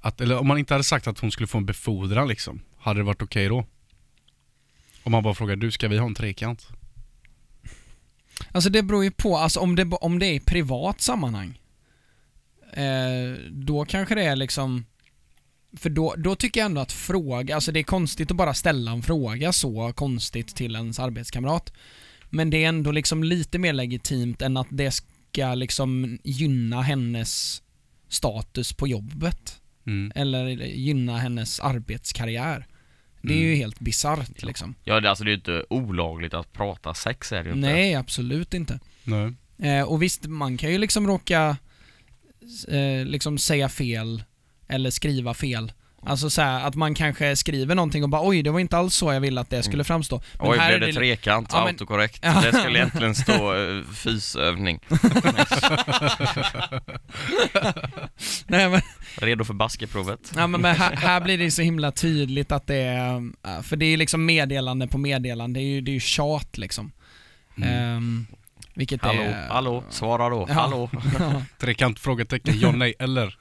[0.02, 3.00] att, eller om han inte hade sagt att hon skulle få en befordran liksom, hade
[3.00, 3.66] det varit okej då?
[5.04, 6.68] Om han bara frågar, du ska vi ha en trekant?
[8.52, 11.60] Alltså det beror ju på, alltså om det, om det är i privat sammanhang,
[12.74, 14.86] eh, då kanske det är liksom
[15.78, 18.92] för då, då tycker jag ändå att fråga, alltså det är konstigt att bara ställa
[18.92, 21.74] en fråga så konstigt till ens arbetskamrat.
[22.30, 27.62] Men det är ändå liksom lite mer legitimt än att det ska liksom gynna hennes
[28.10, 29.62] status på jobbet.
[29.88, 30.12] Mm.
[30.16, 32.68] Eller gynna hennes arbetskarriär.
[33.22, 33.48] Det är Mm.
[33.50, 34.76] ju helt bisarrt liksom.
[34.84, 37.68] Ja, det, alltså det är ju inte olagligt att prata sex är det ju inte.
[37.72, 38.80] Nej, absolut inte.
[39.04, 39.34] Nej.
[39.58, 41.58] Eh, och visst, man kan ju liksom råka
[42.68, 44.24] eh, liksom säga fel
[44.68, 45.72] eller skriva fel.
[46.06, 48.96] Alltså så här, att man kanske skriver någonting och bara oj, det var inte alls
[48.96, 50.22] så jag ville att det skulle framstå.
[50.40, 51.50] Men Oj, här blev är det det- trekant?
[51.52, 52.20] Ja, men- autokorrekt?
[52.24, 52.42] Ja.
[52.42, 54.80] Det skulle egentligen stå uh, fysövning.
[58.48, 58.82] Nej, men,
[59.18, 60.34] Redo för baskeprovet?
[60.36, 63.86] ja, men, men här, här blir det så himla tydligt att det är, för det
[63.86, 66.92] är liksom meddelande på meddelande, det är ju, det är ju tjat liksom.
[67.58, 67.70] Mm.
[67.74, 68.28] Ehm,
[68.74, 69.48] vilket Hallå, är...
[69.50, 70.54] hallå, svara då, Ja.
[70.54, 70.90] hallå.
[71.60, 73.38] Trekant, frågetecken, ja, nej, eller?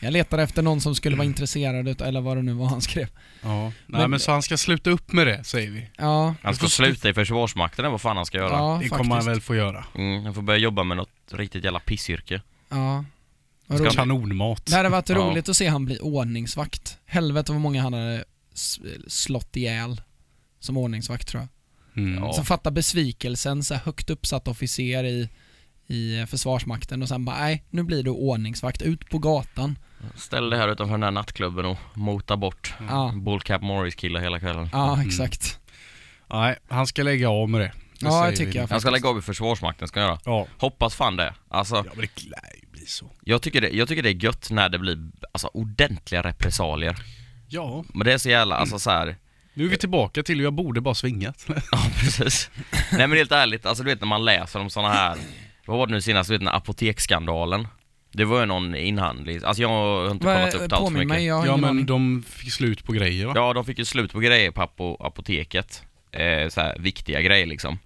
[0.00, 2.80] Jag letar efter någon som skulle vara intresserad utav, eller vad det nu var han
[2.80, 3.08] skrev.
[3.42, 3.62] Ja.
[3.64, 5.88] Nej Men- men, så han ska sluta upp med det, säger vi.
[5.98, 8.48] Ja, Han ska sluta i Försvarsmakten, vad fan han ska göra.
[8.50, 8.96] ja det faktiskt.
[8.96, 9.84] kommer han väl få göra.
[9.94, 12.42] Mm, han får börja jobba med något riktigt jävla pissyrke.
[12.68, 13.04] Ja.
[13.74, 13.90] Ska.
[13.90, 14.66] Kanonmat.
[14.66, 15.14] Det hade varit Ja.
[15.16, 16.98] roligt att se han bli ordningsvakt.
[17.06, 18.24] Helvete vad många han hade
[19.06, 20.00] slått ihjäl
[20.60, 21.48] som ordningsvakt tror jag.
[22.04, 22.24] Mm.
[22.24, 22.32] Ja.
[22.32, 25.28] Så fatta besvikelsen, så högt uppsatt officer i,
[25.92, 29.78] i Försvarsmakten och sen bara nej, nu blir du ordningsvakt, ut på gatan.
[30.16, 34.40] Ställ dig här utanför den här nattklubben och mota bort Ja, Bullcap Morris killar hela
[34.40, 34.68] kvällen.
[34.72, 35.06] ja Mm.
[35.06, 35.58] exakt.
[36.30, 37.66] Nej, han ska lägga av med det.
[37.66, 37.72] det
[38.06, 38.58] Ja, det tycker vi.
[38.58, 38.66] jag.
[38.68, 40.18] Han ska lägga av i Försvarsmakten, ska han göra.
[40.24, 40.46] Ja.
[40.58, 41.34] Hoppas fan det.
[41.48, 43.10] Alltså, ja, men det lär ju bli så.
[43.24, 44.98] jag tycker det, jag tycker det är gött när det blir
[45.32, 46.96] alltså, ordentliga repressalier.
[47.48, 49.16] Ja, Men det är så jävla, alltså så här.
[49.54, 51.46] nu är vi tillbaka till hur jag borde bara svingat.
[51.72, 52.50] Ja, precis.
[52.92, 55.16] Nej men helt ärligt, alltså du vet när man läser om såna här,
[55.66, 57.68] vad var det nu senast, du vet den här apoteksskandalen.
[58.14, 60.94] Det var ju någon inhandling, alltså jag har inte kollat upp det allt för Påminn
[60.94, 61.08] mycket.
[61.08, 61.86] mig, jag har Ja ingen men aning.
[61.86, 63.32] de fick slut på grejer va?
[63.36, 65.82] Ja, de fick ju slut på grejer på apo apoteket.
[66.12, 67.78] Eh, så här, viktiga grejer liksom.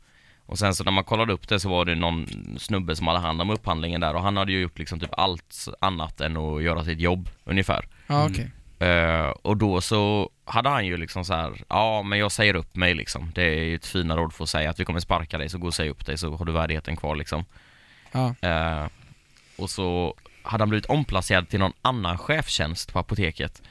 [0.47, 2.27] Och sen så när man kollade upp det så var det någon
[2.59, 5.69] snubbe som hade hand om upphandlingen där och han hade ju gjort liksom typ allt
[5.81, 7.87] annat än att göra sitt jobb ungefär.
[8.07, 8.51] Ja, okej.
[8.89, 12.77] Eh, och då så hade han ju liksom så här, ja men jag säger upp
[12.77, 13.33] mig liksom.
[13.35, 15.59] Det är ju ett fina råd för att säga att vi kommer sparka dig så
[15.59, 17.45] gå och säg upp dig så har du värdigheten kvar liksom.
[18.12, 18.35] Ja.
[18.40, 18.87] Eh,
[19.59, 23.62] och så hade han blivit omplacerad till någon annan chefstjänst på apoteket.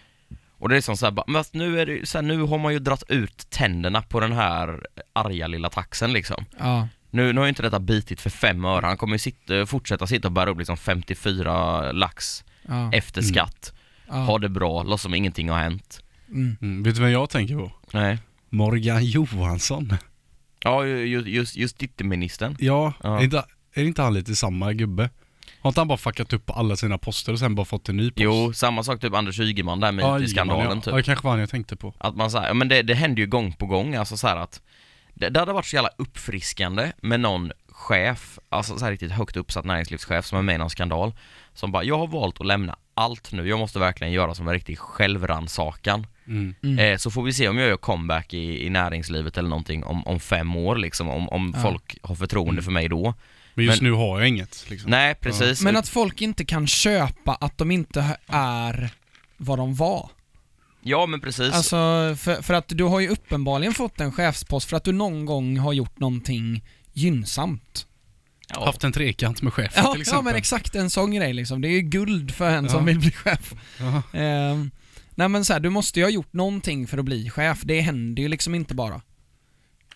[0.57, 2.57] Och det är som så här, bara, men nu är det så här, nu har
[2.57, 6.45] man ju dratt ut tänderna på den här arga lilla taxen liksom.
[6.59, 6.87] Ja.
[7.11, 10.07] Nu, nu har ju inte detta bitit för fem öre, han kommer ju sitta, fortsätta
[10.07, 12.93] sitta och bära upp liksom 54 lax Ja.
[12.93, 13.33] efter Mm.
[13.33, 13.73] skatt.
[14.07, 14.13] ja.
[14.13, 16.01] Ha det bra, låtsas som ingenting har hänt.
[16.29, 16.57] Mm.
[16.61, 17.71] Mm, vet du vem jag tänker på?
[17.91, 18.17] Nej.
[18.49, 19.93] Morgan Johansson.
[20.63, 22.55] Ja, ju- ju- just, justitieministern.
[22.59, 23.23] Ja, Ja.
[23.23, 23.43] Inte,
[23.81, 25.09] är inte han lite samma gubbe?
[25.61, 28.09] Har inte han bara fuckat upp alla sina poster och sen bara fått en ny
[28.11, 28.19] post?
[28.23, 30.75] Jo, samma sak typ Anders Ygeman där med ja, IT-skandalen ja.
[30.75, 30.85] typ.
[30.85, 31.93] Ja, det kanske var han jag tänkte på.
[31.97, 34.35] Att man säger, ja men det, det händer ju gång på gång, alltså så här
[34.37, 34.61] att
[35.13, 39.37] det, det hade varit så jävla uppfriskande med någon chef, alltså så här riktigt högt
[39.37, 41.13] uppsatt näringslivschef som är med i någon skandal,
[41.53, 44.53] som bara, jag har valt att lämna allt nu, jag måste verkligen göra som en
[44.53, 46.07] riktig självrannsakan.
[46.27, 46.55] Mm.
[46.63, 46.79] Mm.
[46.79, 50.07] Eh, så får vi se om jag gör comeback i, i näringslivet eller någonting om,
[50.07, 51.61] om fem år liksom, om, om Ja.
[51.61, 52.63] folk har förtroende Mm.
[52.63, 53.13] för mig då.
[53.55, 54.91] Men just Men- nu har jag inget liksom.
[54.91, 55.61] Nej, precis.
[55.61, 58.89] Men att folk inte kan köpa att de inte är
[59.37, 60.09] vad de var.
[60.81, 61.53] Ja, men precis.
[61.53, 61.75] Alltså,
[62.19, 65.57] för, för att du har ju uppenbarligen fått en chefspost för att du någon gång
[65.57, 66.63] har gjort någonting
[66.93, 67.85] gynnsamt.
[68.53, 68.65] ja.
[68.65, 70.17] Haft en trekant med chefen Ja, till exempel.
[70.17, 71.61] ja men exakt en sån grej liksom.
[71.61, 72.69] Det är ju guld för en Ja.
[72.71, 73.53] som vill bli chef.
[73.79, 74.19] Ja.
[74.19, 74.71] Ehm,
[75.15, 77.61] nej men så här, du måste ju ha gjort någonting för att bli chef.
[77.63, 79.01] Det händer ju liksom inte bara.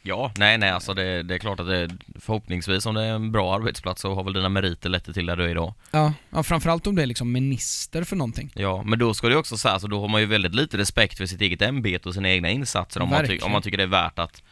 [0.09, 3.31] Ja, nej nej alltså det, det är klart att det förhoppningsvis om det är en
[3.31, 5.73] bra arbetsplats så har väl dina meriter lett till där du är idag.
[5.91, 8.51] Ja, ja framförallt om du är liksom minister för någonting.
[8.55, 11.17] Ja, men då ska det också säga, så då har man ju väldigt lite respekt
[11.17, 13.83] för sitt eget ämbete och sina egna insatser om man, ty- om man tycker det
[13.83, 14.43] är värt att,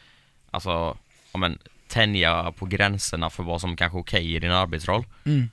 [0.50, 0.96] alltså,
[1.32, 5.04] ja men tänja på gränserna för vad som kanske är okej i din arbetsroll.
[5.26, 5.50] Mm.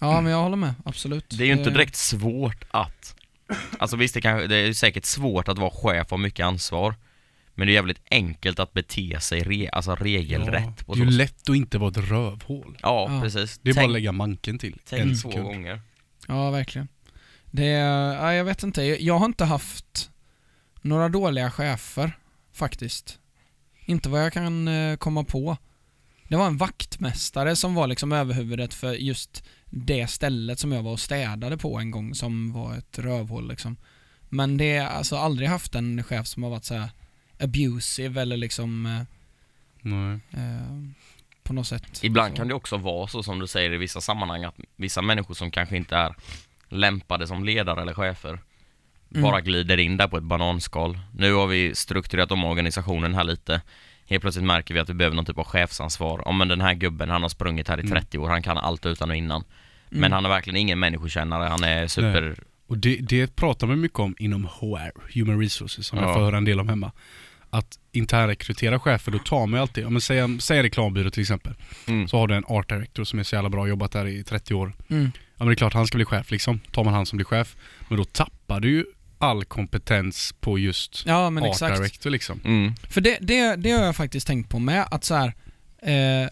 [0.00, 1.24] Ja men jag håller med, absolut.
[1.38, 3.14] Det är ju inte Eh, direkt svårt att,
[3.78, 6.94] alltså visst det, kan, det är säkert svårt att vara chef och mycket ansvar.
[7.54, 11.04] Men det är jävligt enkelt att bete sig re, alltså regelrätt Ja, på det är
[11.04, 12.78] ju lätt att inte vara ett rövhål.
[12.82, 13.20] Ja, Ja.
[13.22, 13.58] precis.
[13.62, 14.78] Det är bara att tänk, lägga manken till.
[14.88, 15.44] tänk en två sekund.
[15.46, 15.80] gånger.
[16.28, 16.88] Ja, verkligen.
[17.50, 20.10] Det, ja, jag vet inte, jag har inte haft
[20.82, 22.18] några dåliga chefer,
[22.52, 23.18] faktiskt.
[23.84, 25.56] Inte vad jag kan eh, komma på.
[26.28, 30.92] Det var en vaktmästare som var liksom överhuvudet för just det stället som jag var
[30.92, 33.76] och städade på en gång som var ett rövhål liksom.
[34.28, 36.90] Men det är alltså aldrig haft en chef som har varit så här
[37.38, 38.82] abusive eller liksom
[39.80, 40.18] Nej.
[40.32, 40.78] eh,
[41.42, 42.00] på något sätt.
[42.04, 42.36] Ibland så.
[42.36, 45.50] kan det också vara så som du säger i vissa sammanhang att vissa människor som
[45.50, 46.14] kanske inte är
[46.68, 48.38] lämpade som ledare eller chefer
[49.10, 49.22] Mm.
[49.22, 50.98] bara glider in där på ett bananskal.
[51.16, 53.60] Nu har vi strukturerat om organisationen här lite.
[54.06, 56.28] Helt plötsligt märker vi att vi behöver någon typ av chefsansvar.
[56.28, 57.92] Om men den här gubben, han har sprungit här i Mm.
[57.92, 59.44] 30 år, han kan allt utan och innan.
[59.90, 60.00] Mm.
[60.00, 62.30] Men han är verkligen ingen människokännare, han är super...
[62.30, 62.36] Och
[62.74, 66.14] Och det, det pratar man mycket om inom HR, Human Resources, som jag Ja.
[66.14, 66.92] får höra en del om hemma.
[67.50, 71.10] Att internrekrytera chefer, då tar man ju alltid, ja, men säg, en- säg en reklambyrå
[71.10, 71.54] till exempel.
[71.88, 72.08] Mm.
[72.08, 74.54] Så har du en art director som är så jävla bra, jobbat där i 30
[74.54, 74.72] år.
[74.90, 75.10] Mm.
[75.16, 76.58] Ja men det är klart han ska bli chef liksom.
[76.58, 77.56] Tar man han som blir chef.
[77.88, 78.84] Men då tappar du ju
[79.18, 81.76] all kompetens på just Ja men art exakt.
[81.76, 82.40] director liksom.
[82.44, 82.74] Mm.
[82.90, 85.26] För det, det, det har jag faktiskt tänkt på med, att så här.
[85.82, 86.28] Eh,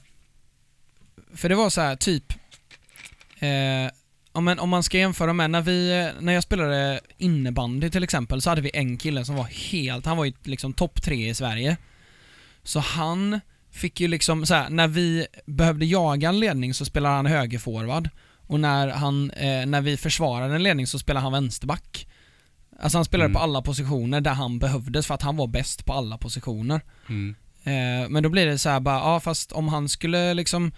[1.37, 2.33] för det var så här typ,
[3.38, 3.90] eh,
[4.33, 8.42] om, man, om man ska jämföra med när vi, när jag spelade innebandy till exempel,
[8.42, 11.35] så hade vi en kille som var helt, han var ju liksom topp tre i
[11.35, 11.77] Sverige.
[12.62, 13.40] Så han
[13.71, 18.09] fick ju liksom så här, när vi behövde jaga en ledning så spelade han högerforward.
[18.47, 22.09] Och när, han, eh, när vi försvarade en ledning så spelade han vänsterback.
[22.81, 23.35] Alltså han spelade Mm.
[23.35, 26.81] på alla positioner där han behövdes för att han var bäst på alla positioner.
[27.09, 27.35] Mm.
[27.64, 30.73] Eh, men då blir det så här bara, ja fast om han skulle liksom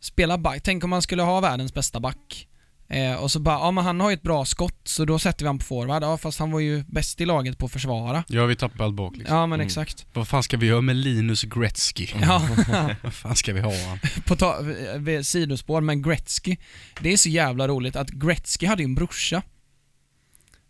[0.00, 2.48] spela back, tänk om han skulle ha världens bästa back.
[2.90, 5.44] Eh, och så bara, ja men han har ju ett bra skott så då sätter
[5.44, 6.02] vi han på forward.
[6.02, 8.24] Ja fast han var ju bäst i laget på att försvara.
[8.28, 9.36] Ja vi tappar allt bak liksom.
[9.36, 9.66] Ja men Mm.
[9.66, 10.06] exakt.
[10.12, 12.06] Vad fan ska vi göra med Linus Gretzky?
[12.22, 12.42] Ja,
[13.02, 13.98] Vad fan ska vi ha han?
[14.26, 14.58] på ta-
[14.96, 16.56] vid sidospår, men Gretzky.
[17.00, 19.42] Det är så jävla roligt att Gretzky hade ju en brorsa.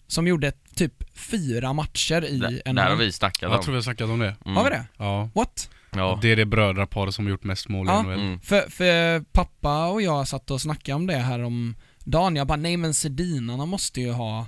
[0.06, 3.62] Som gjorde typ fyra matcher i Där, en där har vi snackat Jag om.
[3.62, 4.36] tror vi har snackat om det.
[4.44, 4.56] Mm.
[4.56, 4.84] Har vi det?
[4.98, 5.30] Ja.
[5.34, 5.70] What?
[5.92, 6.18] Ja.
[6.22, 8.02] Det är det brödraparet som har gjort mest mål i Ja.
[8.02, 8.12] NHL.
[8.20, 8.40] Mm.
[8.40, 11.74] För, för pappa och jag satt och snackade om det här om
[12.10, 12.36] dagen.
[12.36, 14.46] Jag bara, nej men Sedinarna måste ju ha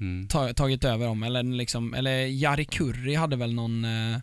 [0.00, 0.28] Mm.
[0.28, 1.22] ta, tagit över dem.
[1.22, 4.14] Eller liksom, eller Jari Kurri hade väl någon, eh,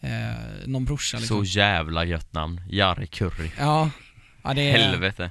[0.00, 1.46] eh, någon brorsa liksom.
[1.46, 2.60] Så jävla gött namn.
[2.70, 3.50] Jari Curry.
[3.58, 3.90] Ja.
[4.42, 5.30] ja det är, Helvete.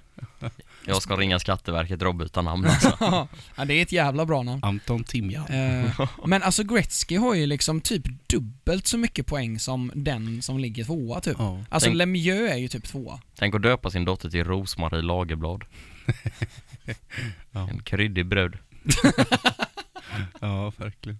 [0.85, 2.97] Jag ska ringa Skatteverket Robbe utan namn alltså.
[3.55, 4.63] ja, det är ett jävla bra namn.
[4.63, 5.47] Anton Timjan.
[5.47, 10.59] Eh, men alltså Gretzky har ju liksom typ dubbelt så mycket poäng som den som
[10.59, 11.35] ligger tvåa typ.
[11.39, 11.63] Ja.
[11.69, 13.19] Alltså Tänk- Lemieux är ju typ tvåa.
[13.35, 15.63] Tänk att döpa sin dotter till Rosmarie Lagerblad.
[17.51, 17.69] Ja.
[17.69, 18.57] En kryddig bröd.
[20.39, 21.19] ja, verkligen.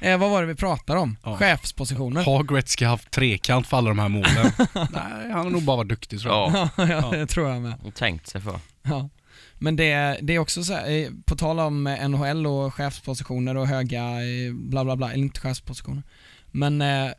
[0.00, 1.16] Eh, vad var det vi pratade om?
[1.24, 1.36] Ja.
[1.36, 2.24] Chefspositioner.
[2.24, 4.34] Har Gretzky haft trekant för alla de här målen?
[4.74, 6.52] Nej, han har nog bara varit duktig tror jag.
[6.76, 7.74] Ja, ja, det tror jag med.
[7.84, 8.60] och tänkt sig för.
[8.82, 9.08] Ja.
[9.54, 13.66] Men det, det är också så här, eh, på tal om NHL och chefspositioner och
[13.66, 16.02] höga eh, bla bla bla, eller inte chefspositioner.
[16.50, 17.10] Men eh,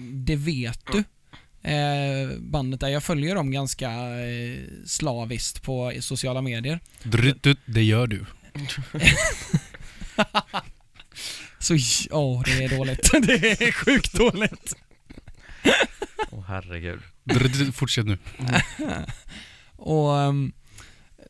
[0.00, 1.04] det vet du.
[1.62, 6.80] Eh, bandet där, jag följer dem ganska eh, slaviskt på sociala medier.
[7.64, 8.26] Det gör du.
[11.58, 11.76] Så,
[12.10, 13.10] ja det är dåligt.
[13.26, 14.76] det är sjukt dåligt.
[16.30, 17.00] Åh herregud.
[17.24, 18.18] Drut, fortsätt nu.
[19.76, 20.52] Och ehm,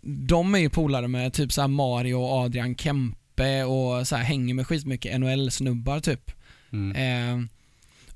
[0.02, 4.54] de är ju polare med typ såhär Mario och Adrian Kempe och så här hänger
[4.54, 6.30] med skitmycket NHL-snubbar typ.
[6.72, 6.96] Mm.
[6.96, 7.48] Eh,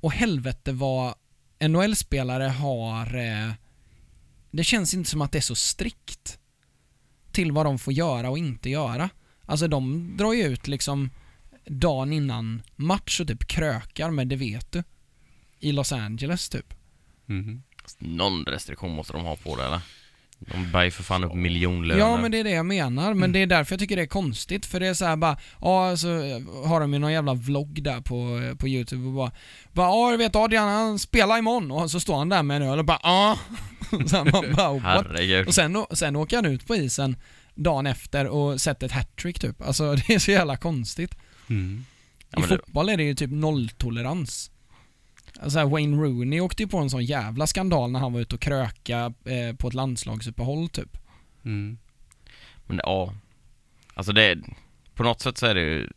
[0.00, 1.14] och helvete vad
[1.61, 3.16] NHL-spelare har...
[3.16, 3.53] Eh,
[4.51, 6.38] det känns inte som att det är så strikt
[7.33, 9.11] till vad de får göra och inte göra.
[9.45, 11.11] Alltså de drar ju ut liksom
[11.64, 14.83] dagen innan match och typ krökar med det vet du.
[15.59, 16.75] I Los Angeles typ.
[17.27, 17.62] Mhm.
[17.99, 19.81] Någon restriktion måste de ha på det eller?
[20.38, 22.01] De bär ju för fan upp miljonlöner.
[22.01, 24.07] Ja men det är det jag menar, men det är därför jag tycker det är
[24.07, 26.09] konstigt för det är så här bara, ja så
[26.64, 29.33] har de ju någon jävla vlogg där på, på youtube och bara,
[29.72, 32.68] bara ja du vet Adrian han spelar imorgon och så står han där med en
[32.68, 33.38] öl och bara ja.
[34.07, 34.83] Så här, man bara, what?
[35.07, 35.46] Herregud.
[35.49, 37.16] Och sen, sen åker han ut på isen
[37.55, 39.62] dagen efter och sätter ett hattrick typ.
[39.62, 41.14] Alltså det är så jävla konstigt.
[41.51, 41.85] Mm.
[42.31, 44.51] Ja, I det- fotboll är det ju typ nolltolerans.
[45.40, 48.40] Alltså Wayne Rooney åkte ju på en sån jävla skandal när han var ute och
[48.40, 50.96] kröka eh, på ett landslagsuppehåll typ.
[51.44, 51.79] Mm.
[52.66, 53.14] Men ja.
[53.94, 54.42] Alltså det är,
[54.94, 55.90] på något sätt så är det ju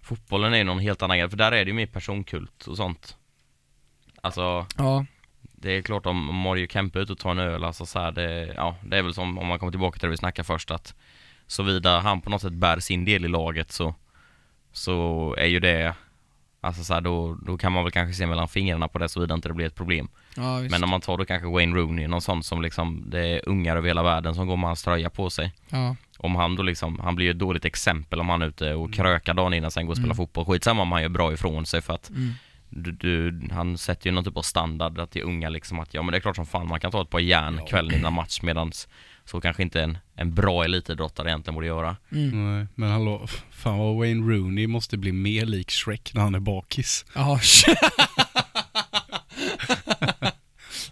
[0.00, 2.76] Fotbollen är ju någon helt annan grej, för där är det ju mer personkult och
[2.76, 3.16] sånt.
[4.20, 5.06] Alltså, Ja.
[5.42, 8.12] det är klart om Mario Kempe är ute och tar en öl, alltså så här,
[8.12, 10.70] det, ja, det är väl som om man kommer tillbaka till det vi snackade först
[10.70, 10.94] att
[11.46, 13.94] Såvida han på något sätt bär sin del i laget så
[14.72, 15.94] Så är ju det
[16.64, 19.34] Alltså så här, då, då kan man väl kanske se mellan fingrarna på det såvida
[19.34, 20.08] inte det blir ett problem.
[20.36, 20.60] Ja.
[20.70, 23.76] Men om man tar då kanske Wayne Rooney, någon sån som liksom Det är ungar
[23.76, 25.52] över hela världen som går med hans tröja på sig.
[25.70, 25.96] ja.
[26.18, 28.94] Om han då liksom, han blir ju ett dåligt exempel om han är ute och
[28.94, 30.16] krökar dagen innan sen går och spelar Mm.
[30.16, 30.44] fotboll.
[30.44, 32.30] Skitsamma om han gör bra ifrån sig för att Mm.
[32.68, 36.02] du, du, han sätter ju någon typ av standard att till unga liksom att ja
[36.02, 38.42] men det är klart som fan man kan ta ett par järn kvällen innan match
[38.42, 38.88] medans
[39.24, 41.96] så kanske inte en, en bra elitidrottare egentligen borde göra.
[42.12, 42.54] Mm.
[42.54, 46.40] Nej, men hallå, fan vad Wayne Rooney måste bli mer lik Shrek när han är
[46.40, 47.04] bakis.
[47.14, 47.40] Ja,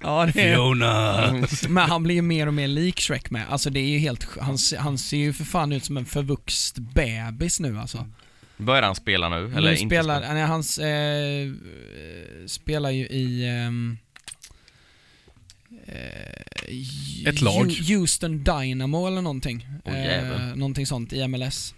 [0.00, 1.32] ja det är, Fiona!
[1.68, 3.46] men han blir ju mer och mer lik Shrek med.
[3.50, 6.88] Alltså det är ju helt, han, han ser ju för fan ut som en förvuxen
[6.94, 8.06] bebis nu alltså.
[8.56, 9.36] Börjar han spela nu?
[9.36, 10.34] Eller nu inte spelar, spela?
[10.34, 13.98] nej, han eh, eh, spelar ju i ehm,
[15.94, 17.72] eh, Ett lag.
[17.88, 19.66] Houston Dynamo eller någonting.
[19.84, 20.58] Åh, jävel.
[20.58, 21.74] någonting sånt i MLS.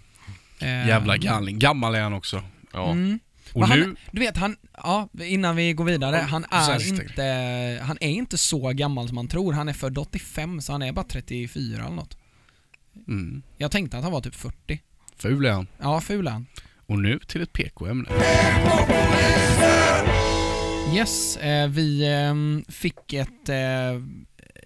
[0.59, 1.59] Eh, Jävla galning.
[1.59, 2.43] Gammal är han också.
[2.73, 2.91] Ja.
[2.91, 3.19] Mm.
[3.53, 7.23] Och han- nu, Du vet, han, ja, innan vi går vidare, Ja, han är, inte,
[7.83, 9.53] han är inte så gammal som man tror.
[9.53, 12.17] Han är född 85, så han är bara 34 eller något.
[13.07, 14.81] mm, Jag tänkte att han var typ 40.
[15.17, 15.67] ful är han.
[15.81, 16.45] Ja, ful är han.
[16.87, 18.09] Och nu till ett PK-ämne.
[20.91, 24.01] Yes, eh, vi eh, fick ett eh,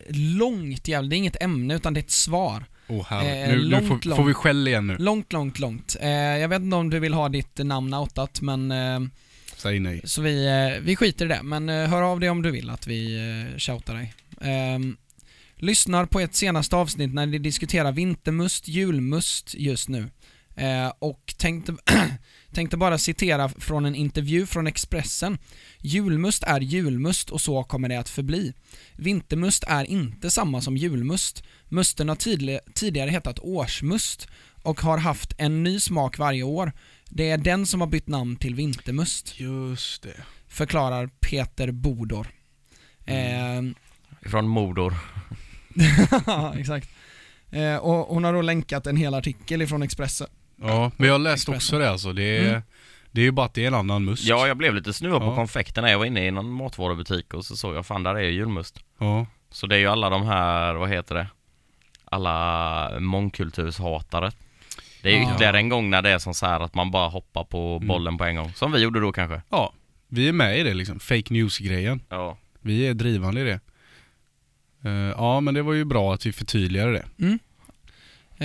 [0.10, 2.65] långt jävla, det är inget ämne utan det är ett svar.
[3.08, 3.43] Herre.
[3.43, 4.30] Eh, nu nu långt, får, får långt.
[4.30, 4.97] vi skäll igen nu.
[4.97, 5.95] Långt, långt, långt.
[6.01, 8.99] Eh, jag vet inte om du vill ha ditt namn outat, men eh,
[9.56, 10.01] Säg nej.
[10.03, 11.43] så vi, eh, vi skiter i det.
[11.43, 13.15] Men hör av dig om du vill att vi
[13.51, 14.13] eh, shoutar dig.
[14.41, 14.97] Ehm,
[15.56, 20.10] lyssnar på ett senaste avsnitt när ni diskuterar vintermust, julmust just nu.
[20.57, 21.75] Eh, och tänkte,
[22.53, 25.37] tänkte bara citera från en intervju från Expressen.
[25.81, 28.53] Julmust är julmust och så kommer det att förbli.
[28.95, 31.43] Vintermust är inte samma som julmust.
[31.69, 34.27] Musten har tidli- tidigare hetat årsmust
[34.63, 36.71] och har haft en ny smak varje år.
[37.09, 40.13] Det är den som har bytt namn till vintermust, Just det.
[40.47, 42.27] förklarar Peter Bodor.
[43.05, 43.61] Eh,
[44.21, 44.93] Från Modor.
[46.25, 46.89] Ja, exakt.
[47.51, 50.27] Eh, och hon har då länkat en hel artikel ifrån Expressen.
[50.61, 51.55] Ja, men jag har läst Expressen.
[51.55, 52.13] också det alltså.
[52.13, 52.61] Det är, Mm.
[53.11, 54.23] det är ju bara att det är en annan must.
[54.23, 55.35] Ja, jag blev lite snuvad på Ja.
[55.35, 55.91] konfekterna.
[55.91, 58.79] Jag var inne i någon matvarubutik och så såg jag fan där är ju julmust.
[58.99, 59.25] Ja.
[59.49, 61.27] Så det är ju alla de här, vad heter det?
[62.05, 64.31] Alla mångkulturshatare.
[65.01, 65.29] Det är ju Ja.
[65.31, 67.87] ytterligare en gång när det är som så här att man bara hoppar på Mm.
[67.87, 68.53] bollen på en gång.
[68.53, 69.41] Som vi gjorde då kanske.
[69.49, 69.73] ja.
[70.09, 70.99] Vi är med i det liksom.
[70.99, 72.01] Fake news-grejen.
[72.09, 72.37] Ja.
[72.61, 73.59] Vi är drivande i det.
[74.89, 77.05] Eh, ja, men det var ju bra att vi förtydligade det.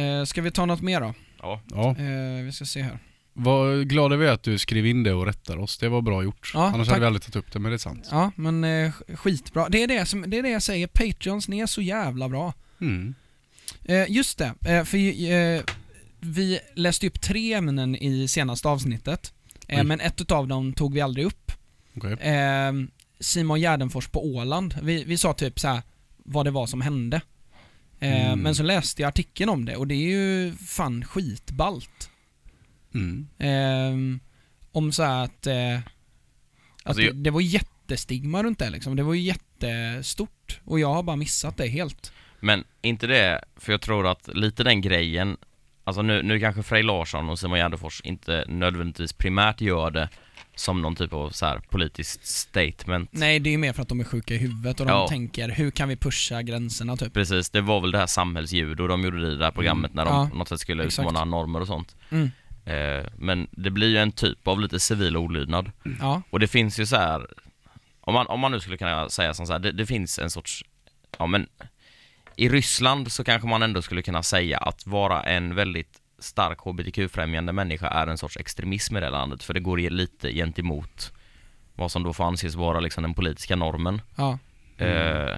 [0.01, 1.15] Eh, ska vi ta något mer då?
[1.43, 1.61] Ja.
[1.71, 1.91] Ja.
[1.91, 2.99] Eh, vi ska se här.
[3.35, 5.79] Vad glada vi är att du skrev in det och rättade oss.
[5.79, 6.51] Det var bra gjort.
[6.55, 6.89] Ja, Annars tack.
[6.89, 8.09] hade vi aldrig tagit upp det, men det är sant.
[8.11, 9.69] Ja, men eh, skitbra.
[9.69, 12.55] Det är det, som, det är det jag säger, Patreons, ni är så jävla bra.
[12.81, 13.15] Mm.
[13.85, 14.99] Eh, just det, eh, för
[15.31, 15.63] eh,
[16.21, 19.33] vi läste upp tre ämnen i senaste avsnittet.
[19.69, 19.85] Eh, Oj.
[19.85, 21.53] men ett utav dem tog vi aldrig upp.
[21.97, 22.13] Okej.
[22.13, 22.73] Eh,
[23.21, 24.75] Simon Gärdenfors på Åland.
[24.83, 25.83] Vi, vi sa typ så här
[26.25, 27.21] vad det var som hände.
[28.03, 28.41] Eh, Mm.
[28.41, 32.11] Men så läste jag artikeln om det och det är ju fan skitballt.
[32.95, 33.29] Mm.
[33.39, 34.21] Eh,
[34.73, 35.83] om så här att, eh, att
[36.85, 38.97] Alltså, det, jag- det var jättestigma runt det liksom.
[38.97, 40.61] Det var ju jättestort.
[40.65, 42.13] Och jag har bara missat det helt.
[42.41, 45.37] Men inte det, för jag tror att lite den grejen
[45.85, 50.09] Alltså nu, nu kanske Frej Larsson och Simon Gärdenfors inte nödvändigtvis primärt gör det
[50.55, 53.11] som någon typ av så här politiskt statement.
[53.13, 55.09] Nej, det är ju mer för att de är sjuka i huvudet och de Ja.
[55.09, 57.15] tänker hur kan vi pusha gränserna typ.
[57.15, 59.95] Precis, det var väl det här samhällsljud och de gjorde det i det här programmet
[59.95, 61.09] när de Ja, på något sätt skulle exakt.
[61.09, 61.97] utmana normer och sånt.
[62.11, 62.31] Mm.
[62.65, 65.71] Eh, men det blir ju en typ av lite civil olydnad.
[66.01, 67.27] Ja, Och det finns ju så här
[68.01, 70.31] om man, om man nu skulle kunna säga som så här, det, det finns en
[70.31, 70.65] sorts,
[71.19, 71.47] ja men
[72.37, 77.53] i Ryssland så kanske man ändå skulle kunna säga att vara en väldigt stark hbtq-främjande
[77.53, 81.13] människa är en sorts extremism i det landet för det går ju lite gentemot
[81.75, 84.03] vad som då får anses vara liksom den politiska normen.
[84.17, 84.39] ja.
[84.79, 85.37] Eh,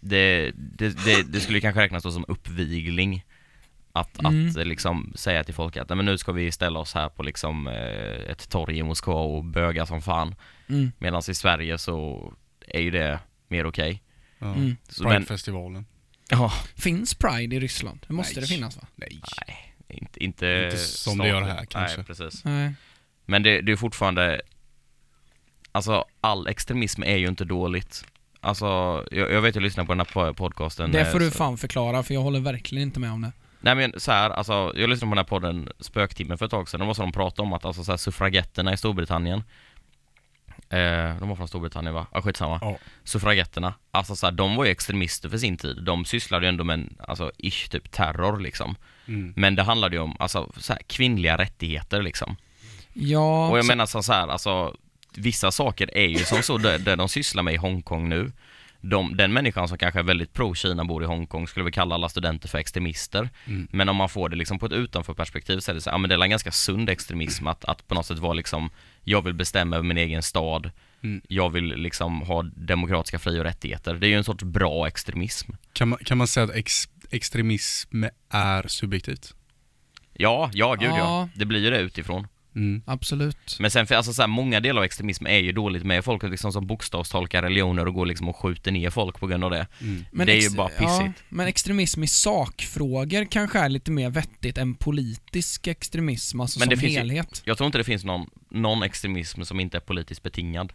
[0.00, 3.24] det, det, det, det skulle kanske räknas då som uppvigling
[3.92, 4.48] att, Mm.
[4.48, 7.22] att liksom säga till folk att "Nej, men nu ska vi ställa oss här på
[7.22, 10.34] liksom eh, ett torg i Moskva och böga som fan.
[10.68, 10.92] Mm.
[10.98, 12.32] Medan i Sverige så
[12.68, 13.18] är ju det
[13.48, 14.02] mer okej.
[14.38, 14.46] Ja.
[14.54, 14.76] Mm.
[15.02, 15.86] Pridefestivalen.
[16.28, 18.04] ja, Finns Pride i Ryssland?
[18.08, 18.48] Det måste Nej.
[18.48, 18.86] det finnas va?
[18.96, 19.20] Nej.
[19.48, 21.96] nej, inte, inte, Inte som det gör här, kanske.
[21.96, 22.44] Nej, precis.
[22.44, 22.74] Nej.
[23.26, 24.40] Men det, det är fortfarande,
[25.72, 28.04] alltså all extremism är ju inte dåligt.
[28.40, 28.64] Alltså,
[29.10, 30.92] jag, jag vet jag lyssnar på den här po- podcasten.
[30.92, 33.32] Det eh, får du så- fan förklara för jag håller verkligen inte med om det.
[33.60, 36.68] Nej men så här, alltså jag lyssnade på den här podden Spöktimmen för ett tag
[36.68, 39.42] sedan, var så de pratade om att alltså så här, suffragetterna i Storbritannien
[40.68, 42.06] eh, De var från Storbritannien va?
[42.12, 42.76] Ja skitsamma Ja.
[43.04, 46.64] Suffragetterna, alltså så här, de var ju extremister för sin tid De sysslade ju ändå
[46.64, 48.76] med en, alltså ish typ terror liksom
[49.14, 49.32] Mm.
[49.36, 52.36] Men det handlade ju om, alltså så här, kvinnliga rättigheter liksom
[52.92, 54.76] Ja, Och jag så- menar så så här, alltså
[55.14, 58.32] Vissa saker är ju som så, det, det de sysslar med i Hongkong nu
[58.80, 62.08] de, Den människan som kanske är väldigt pro-Kina bor i Hongkong skulle vi kalla alla
[62.08, 63.68] studenter för extremister Mm.
[63.72, 66.08] Men om man får det liksom på ett utanförperspektiv så är det så, ja men
[66.10, 68.70] det är en ganska sund extremism att, att på något sätt vara liksom
[69.04, 70.70] Jag vill bestämma över min egen stad
[71.04, 71.20] Mm.
[71.28, 75.52] Jag vill liksom ha demokratiska fri och rättigheter Det är ju en sorts bra extremism
[75.72, 79.34] Kan, man, kan man säga att ex, extremism är subjektivt?
[80.12, 80.98] Ja, ja gud ja.
[80.98, 81.28] Ja.
[81.34, 82.82] Det blir ju det utifrån Mm.
[82.86, 83.56] absolut.
[83.60, 86.22] Men sen för alltså så här, många delar av extremism är ju dåligt med folk
[86.22, 89.66] liksom som bokstavstolkar religioner och går liksom och skjuter ner folk på grund av det
[89.80, 90.04] Mm.
[90.12, 91.24] Men Det är ju bara Ja, pissigt.
[91.28, 96.76] men extremism i sakfrågor kanske är lite mer vettigt än politisk extremism, alltså Men det
[96.76, 97.42] som finns ju- helhet.
[97.44, 100.72] Jag tror inte det finns någon, någon extremism som inte är politiskt betingad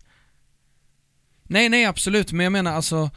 [1.44, 3.10] Nej, nej absolut, men jag menar alltså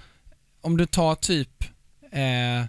[0.61, 1.64] om du tar typ
[2.12, 2.64] eh,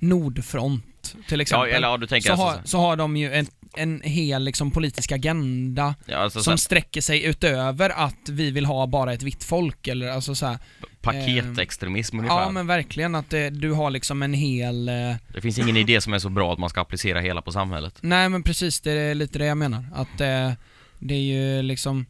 [0.00, 0.84] Nordfront
[1.28, 1.70] till Ja, exempel.
[1.74, 4.70] eller ja, du tänker så, alltså har, så har de ju ett, en hel liksom
[4.70, 9.44] politisk agenda Ja, alltså, som sträcker sig utöver att vi vill ha bara ett vitt
[9.44, 10.58] folk eller alltså så här,
[11.00, 12.36] paketextremism ungefär.
[12.36, 14.94] ehm, Ja men verkligen att det, du har liksom en hel eh,
[15.34, 17.98] Det finns ingen idé som är så bra att man ska applicera hela på samhället.
[18.00, 19.84] Nej men precis, det är lite det jag menar.
[19.94, 20.52] Att eh,
[20.98, 21.18] det är
[21.56, 22.06] ju liksom,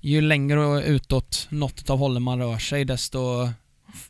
[0.00, 3.48] ju längre utåt något av hållen man rör sig desto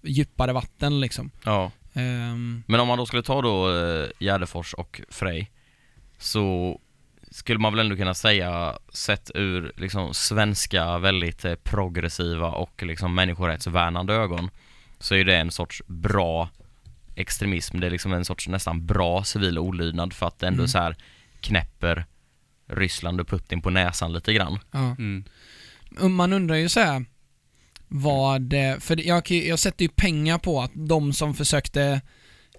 [0.03, 1.31] djupare vatten liksom.
[1.45, 1.71] Ja.
[1.99, 5.51] Ehm, Men om man då skulle ta då eh, Gärdefors och Frej
[6.19, 6.81] så
[7.31, 13.15] skulle man väl ändå kunna säga, sett ur liksom svenska väldigt eh, progressiva och liksom
[13.15, 14.51] människorättsvärnande ögon,
[14.99, 16.49] så är det en sorts bra
[17.15, 17.81] extremism.
[17.81, 20.69] Det är liksom en sorts nästan bra civil olydnad för att det ändå Mm.
[20.69, 20.97] så här
[21.41, 22.07] knäpper
[22.67, 24.59] Ryssland och Putin på näsan lite grann.
[24.71, 24.97] ja.
[24.99, 25.25] Mm.
[26.17, 27.05] Man undrar ju så här
[27.89, 32.01] vad, eh, för jag, jag sätter ju pengar på att de som försökte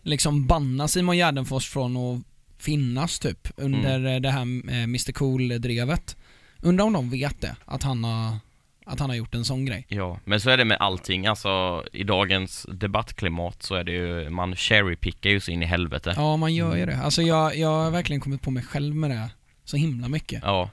[0.04, 2.22] liksom banna Simon Gärdenfors från att
[2.58, 6.18] finnas typ under eh, det här eh, Mr Cool-drevet.
[6.62, 8.38] Undrar om de vet det, att han har,
[8.86, 9.86] att han har gjort en sån grej.
[9.90, 11.28] Ja, men så är det med allting.
[11.28, 16.14] Alltså i dagens debattklimat så är det ju, man cherrypickar ju så in i helvete.
[16.18, 16.98] Ja, man gör ju det.
[16.98, 19.30] Alltså jag, jag har verkligen kommit på mig själv med det
[19.64, 20.42] så himla mycket.
[20.44, 20.70] Ja.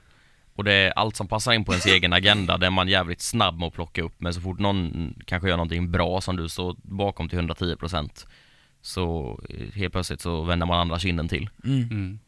[0.57, 3.59] Och det är allt som passar in på ens egen agenda, där man jävligt snabb
[3.59, 6.75] med att plocka upp, men så fort någon kanske gör någonting bra som du står
[6.81, 8.25] bakom till 110%
[8.81, 11.49] så eh, helt plötsligt så vänder man andra kinden till.
[11.63, 11.83] Mm.
[11.83, 12.19] Mm.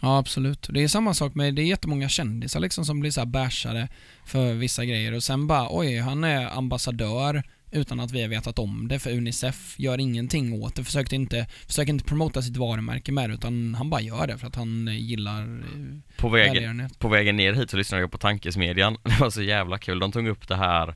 [0.00, 0.68] Ja, absolut.
[0.70, 3.88] Det är samma sak med, det är jättemånga kändisar liksom som blir så här bashade
[4.24, 8.58] för vissa grejer och sen bara oj, han är ambassadör utan att vi har vetat
[8.58, 13.12] om det för Unicef gör ingenting åt det, försökte inte, försöker inte promota sitt varumärke
[13.12, 16.90] med det utan han bara gör det för att han eh, gillar eh, På vägen,
[16.98, 20.12] på vägen ner hit så lyssnade jag på Tankesmedjan, det var så jävla kul, de
[20.12, 20.94] tog upp det här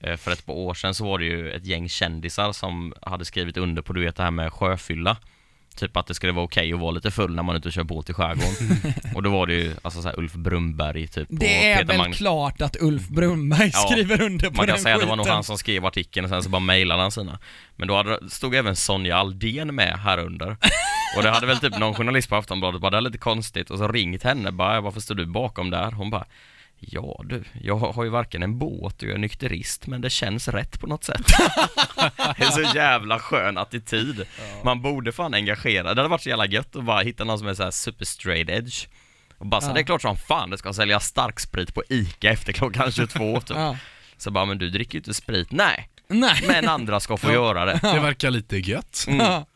[0.00, 3.24] eh, för ett par år sedan så var det ju ett gäng kändisar som hade
[3.24, 5.16] skrivit under på du vet det här med sjöfylla
[5.76, 7.72] Typ att det skulle vara okej att vara lite full när man är ute och
[7.72, 8.92] kör båt i skärgården.
[9.14, 11.98] Och då var det ju alltså så här Ulf Brumberg typ Det är Peter väl
[11.98, 15.06] Magnus klart att Ulf Brumberg Ja, skriver under på Man den kan säga att det
[15.06, 17.38] var nog han som skrev artikeln och sen så bara mejlade han sina.
[17.76, 20.56] Men då hade, stod även Sonja Aldén med här under.
[21.16, 23.70] Och det hade väl typ någon journalist på Aftonbladet bara, det är lite konstigt.
[23.70, 25.90] Och så ringt henne bara, varför står du bakom där?
[25.90, 26.24] Hon bara
[26.80, 30.48] Ja du, jag har ju varken en båt och jag är nykterist men det känns
[30.48, 31.26] rätt på något sätt
[32.38, 34.26] Det är så jävla skön attityd
[34.64, 37.48] Man borde fan engagera, det hade varit så jävla gött att bara hitta någon som
[37.48, 38.86] är så här super straight edge
[39.38, 39.74] och bara så Ja.
[39.74, 43.56] det är klart som fan det ska sälja starksprit på ICA efter klockan 22 typ.
[43.56, 43.76] Ja.
[44.16, 45.52] Så bara, men du dricker ju inte sprit.
[45.52, 46.44] Nej, Nej.
[46.48, 47.80] men andra ska få göra det.
[47.82, 49.04] Det verkar lite gött.
[49.08, 49.42] Mm.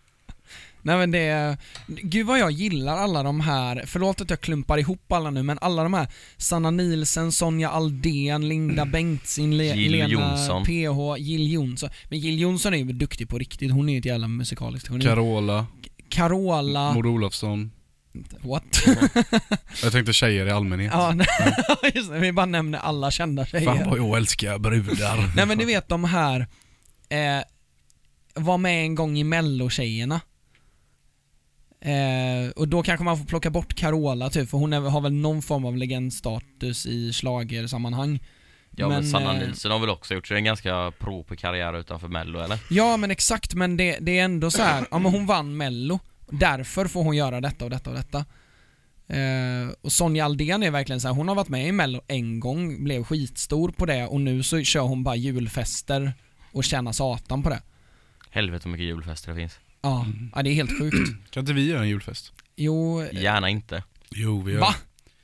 [0.83, 1.57] Nej men det
[1.87, 5.59] gud vad jag gillar alla de här, förlåt att jag klumpar ihop alla nu men
[5.61, 10.65] alla de här Sanna Nielsen, Sonja Aldén, Linda Bengtzing, Le- Jill Lena Johnson.
[10.65, 11.91] PH, Jill Johnson.
[12.09, 15.05] Men Jill Johnson är ju duktig på riktigt, hon är ju ett jävla musikaliskt geni.
[15.05, 15.67] Carola,
[16.09, 17.71] Carola, Maud Olofsson.
[18.43, 18.65] what?
[19.83, 20.93] Jag tänkte tjejer i allmänhet.
[20.95, 21.15] ja,
[21.95, 23.65] just det, vi bara nämner alla kända tjejer.
[23.65, 25.37] Fan vad jag älskar brudar.
[25.37, 26.41] Nej men du vet de här,
[27.09, 27.45] eh,
[28.35, 30.21] var med en gång i mellotjejerna.
[31.81, 35.13] Eh, och då kanske man får plocka bort Carola typ, för hon är, har väl
[35.13, 38.21] någon form av legendstatus i schlagersammanhang.
[38.77, 41.37] Ja men, Men, Sanna eh, Nielsen har väl också gjort sig en ganska pro på
[41.37, 42.59] karriär utanför mello eller?
[42.71, 45.99] Ja men exakt, men det, det är ändå så här, ja men hon vann mello,
[46.31, 48.25] därför får hon göra detta och detta och detta.
[49.17, 52.41] Eh, och Sonja Aldén är verkligen så här, hon har varit med i mello en
[52.41, 56.13] gång, blev skitstor på det och nu så kör hon bara julfester
[56.53, 57.63] och tjänar satan på det.
[58.31, 59.59] Helvete hur mycket julfester det finns.
[59.83, 60.97] Ja, ja det är helt sjukt.
[61.31, 62.33] Kan inte vi göra en julfest?
[62.57, 63.83] Jo, Gärna inte.
[64.11, 64.75] Jo, vi gör va?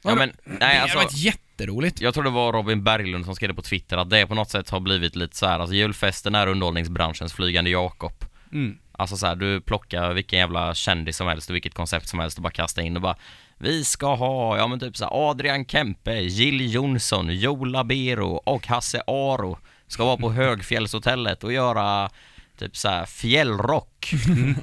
[0.02, 0.98] Ja men, det nej hade alltså.
[0.98, 2.00] varit jätteroligt.
[2.00, 4.50] Jag tror det var Robin Berglund som skrev det på Twitter att det på något
[4.50, 8.24] sätt har blivit lite så här, alltså julfesten är underhållningsbranschens flygande Jakob.
[8.52, 8.78] Mm.
[8.92, 12.38] Alltså så här, du plockar vilken jävla kändis som helst och vilket koncept som helst
[12.38, 13.16] och bara kastar in och bara
[13.58, 18.66] Vi ska ha, ja men typ så här, Adrian Kempe, Jill Johnson, Joe Labero och
[18.66, 22.10] Hasse Aro Ska vara på Högfjällshotellet och göra
[22.56, 24.12] typ så här fjällrock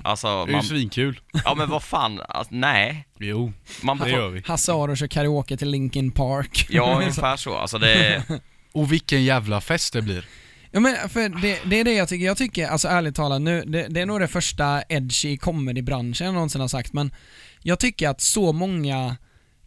[0.04, 1.20] Alltså, Det är ju svinkul.
[1.46, 4.42] ja men vad fan, alltså, nej Jo, man det gör vi.
[4.46, 6.68] Hasse Aro kör karaoke till Linkin Park.
[6.70, 8.24] Ja ungefär så, alltså det,
[8.74, 10.26] Och vilken jävla fest det blir.
[10.72, 13.62] Ja men för det, det är det jag tycker, jag tycker alltså ärligt talat nu,
[13.68, 17.14] det, det är nog det första edgy i comedybranschen jag någonsin har sagt men
[17.62, 19.18] jag tycker att så många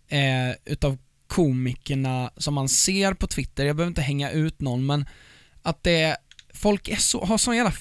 [0.08, 5.08] eh, utav komikerna som man ser på Twitter, jag behöver inte hänga ut någon men
[5.62, 6.16] att det,
[6.54, 7.72] folk är så, har sån jävla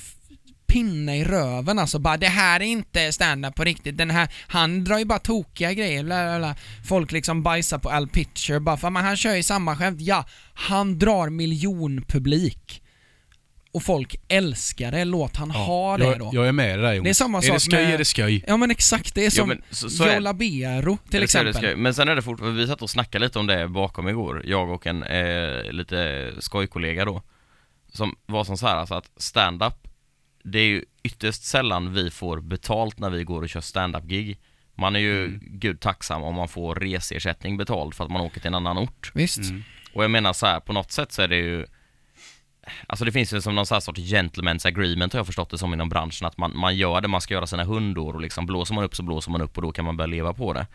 [0.75, 4.83] pinne i röven alltså bara det här är inte stand-up på riktigt, den här, han
[4.83, 6.55] drar ju bara tokiga grejer, bla, bla.
[6.85, 10.25] Folk liksom bajsar på Al Pitcher bara för men han kör ju samma skämt, ja,
[10.53, 12.81] han drar miljonpublik.
[13.73, 16.29] och folk älskar det, låt han Ja, ha det jag, då.
[16.33, 17.03] jag är med i det där Jonas.
[17.03, 18.43] Det är samma Är sak det sköj med- är det sköj.
[18.47, 21.77] Ja men exakt, det är Ja, som men så, så är Labero till exempel.
[21.77, 24.69] Men sen är det fortfarande, vi satt och snackade lite om det bakom igår, jag
[24.69, 27.21] och en eh, lite skojkollega då.
[27.93, 29.73] Som var som så här, alltså att stand-up,
[30.45, 34.37] det är ju ytterst sällan vi får betalt när vi går och kör stand-up-gig.
[34.75, 35.39] Man är ju Mm.
[35.43, 39.11] gud tacksam om man får reseersättning betald för att man åker till en annan ort.
[39.13, 39.37] Visst.
[39.37, 39.63] Mm.
[39.93, 41.65] Och jag menar så här, på något sätt så är det ju
[42.87, 45.57] Alltså det finns ju som någon sån här sorts gentleman's agreement har jag förstått det
[45.57, 48.45] som inom branschen att man, man gör det man ska göra sina hundår och liksom
[48.45, 50.67] blåser man upp så blåser man upp och då kan man börja leva på det.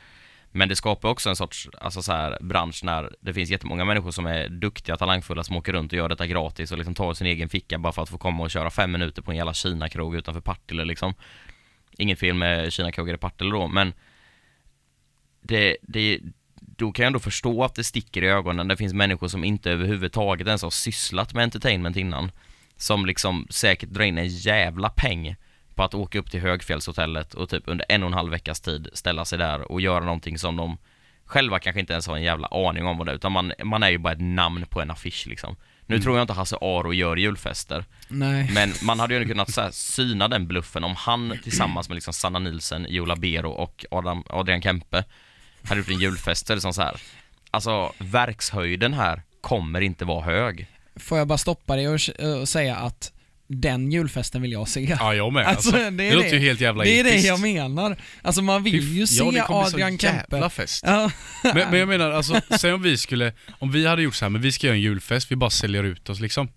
[0.52, 4.10] Men det skapar också en sorts, alltså så här, bransch när det finns jättemånga människor
[4.10, 7.26] som är duktiga, talangfulla, som åker runt och gör detta gratis och liksom tar sin
[7.26, 10.16] egen ficka bara för att få komma och köra fem minuter på en jävla Kina-krog
[10.16, 11.14] utanför Partille liksom.
[11.98, 13.92] Inget fel med Kina-krogar i Partille då, men
[15.42, 16.20] det, det,
[16.54, 18.68] då kan jag ändå förstå att det sticker i ögonen.
[18.68, 22.30] Det finns människor som inte överhuvudtaget ens har sysslat med entertainment innan.
[22.76, 25.36] Som liksom säkert drar in en jävla peng
[25.80, 28.88] på att åka upp till Högfjällshotellet och typ under en och en halv veckas tid
[28.92, 30.78] ställa sig där och göra någonting som de
[31.24, 33.82] själva kanske inte ens har en jävla aning om vad det är, utan man, man
[33.82, 35.56] är ju bara ett namn på en affisch liksom.
[35.86, 36.02] Nu Mm.
[36.02, 38.50] tror jag inte Hasse Aro gör julfester, Nej.
[38.54, 42.12] men man hade ju kunnat så här, syna den bluffen om han tillsammans med liksom
[42.14, 45.04] Sanna Nilsen, Joe Labero och Adam, Adrian Kempe
[45.64, 47.00] hade gjort en julfest så är det som så här.
[47.50, 50.66] Alltså verkshöjden här kommer inte vara hög.
[50.96, 52.00] Får jag bara stoppa dig och,
[52.40, 53.12] och säga att
[53.52, 54.96] den julfesten vill jag se.
[55.00, 55.46] Ja, jag med.
[55.46, 56.36] Alltså, Alltså, det det, låter det.
[56.36, 57.28] ju helt jävla Det är det episkt.
[57.28, 57.96] jag menar.
[58.22, 60.26] Alltså man vill ju se ja, det Adrian Kempe.
[60.30, 60.84] jävla fest.
[60.86, 61.10] Ja.
[61.42, 64.30] Men, men jag menar, alltså, säg om vi skulle, om vi hade gjort så här,
[64.30, 66.48] men vi ska göra en julfest, vi bara säljer ut oss liksom.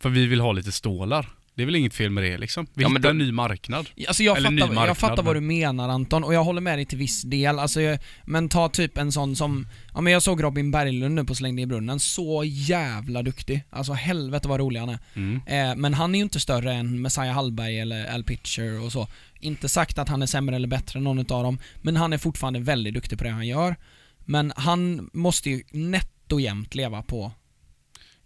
[0.00, 1.26] För vi vill ha lite stålar.
[1.58, 2.66] Det är väl inget fel med det liksom.
[2.74, 3.88] Vi Ja, hittar då- en ny marknad.
[4.08, 6.44] Alltså jag Eller ny fattar, jag marknad, fattar vad du men- menar Anton, och jag
[6.44, 7.58] håller med dig till viss del.
[7.58, 11.24] Alltså, jag, men ta typ en sån som, ja men jag såg Robin Berglund nu
[11.24, 13.64] på Slängde i brunnen, så jävla duktig.
[13.70, 14.98] Alltså helvete vad rolig han är.
[15.14, 15.40] Mm.
[15.46, 19.08] Eh, men han är ju inte större än Messiah Hallberg eller Al Pitcher och så.
[19.40, 22.18] Inte sagt att han är sämre eller bättre än någon utav dem, men han är
[22.18, 23.76] fortfarande väldigt duktig på det han gör.
[24.24, 27.32] Men han måste ju nätt och jämnt leva på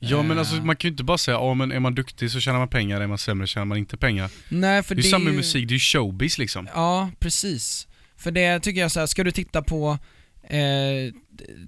[0.04, 0.38] Ja men Eh.
[0.38, 2.68] alltså man kan ju inte bara säga, ja men är man duktig så tjänar man
[2.68, 4.30] pengar, är man sämre tjänar man inte pengar.
[4.48, 6.68] Nej för Det är det, samma med ju- musik, det är ju showbiz liksom.
[6.74, 7.88] Ja, precis.
[8.16, 9.98] För det tycker jag så här, ska du titta på
[10.42, 11.14] eh,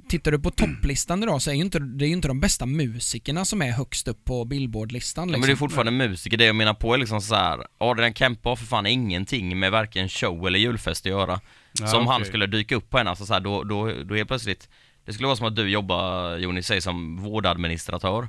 [0.08, 2.66] Tittar du på topplistan idag så är ju inte, det är ju inte de bästa
[2.66, 5.40] musikerna som är högst upp på Billboard-listan Ja, liksom.
[5.40, 7.58] men det är fortfarande musiker, det jag menar på är liksom så här.
[7.78, 11.40] Adrian Kempe har för fan ingenting med varken show eller julfest att göra.
[11.80, 12.28] Ja, som han okej.
[12.28, 14.68] skulle dyka upp på en, alltså så här, då, då, då helt plötsligt
[15.04, 18.28] Det skulle vara som att du jobbar, Joni, säg som vårdadministratör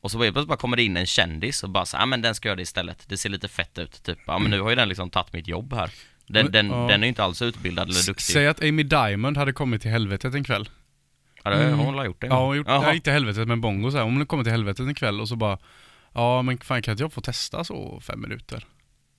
[0.00, 2.22] Och så helt plötsligt bara kommer det in en kändis och bara så, ja men
[2.22, 4.70] den ska göra det istället, det ser lite fett ut, typ Ja men nu har
[4.70, 5.90] ju den liksom tagit mitt jobb här
[6.26, 6.76] Den, Men, den, ja.
[6.86, 9.90] den är ju inte alls utbildad eller duktig Säg att Amy Diamond hade kommit till
[9.90, 10.68] helvetet en kväll.
[11.44, 11.78] Ja det Mm.
[11.78, 12.80] har hon gjort det Ja, hon har gjort, Jaha.
[12.82, 14.04] nej, inte helvetet men bongo så här.
[14.04, 15.58] Om hon kommer till helvetet en kväll och så bara
[16.14, 18.64] Ja men fan kan inte jag få testa så fem minuter?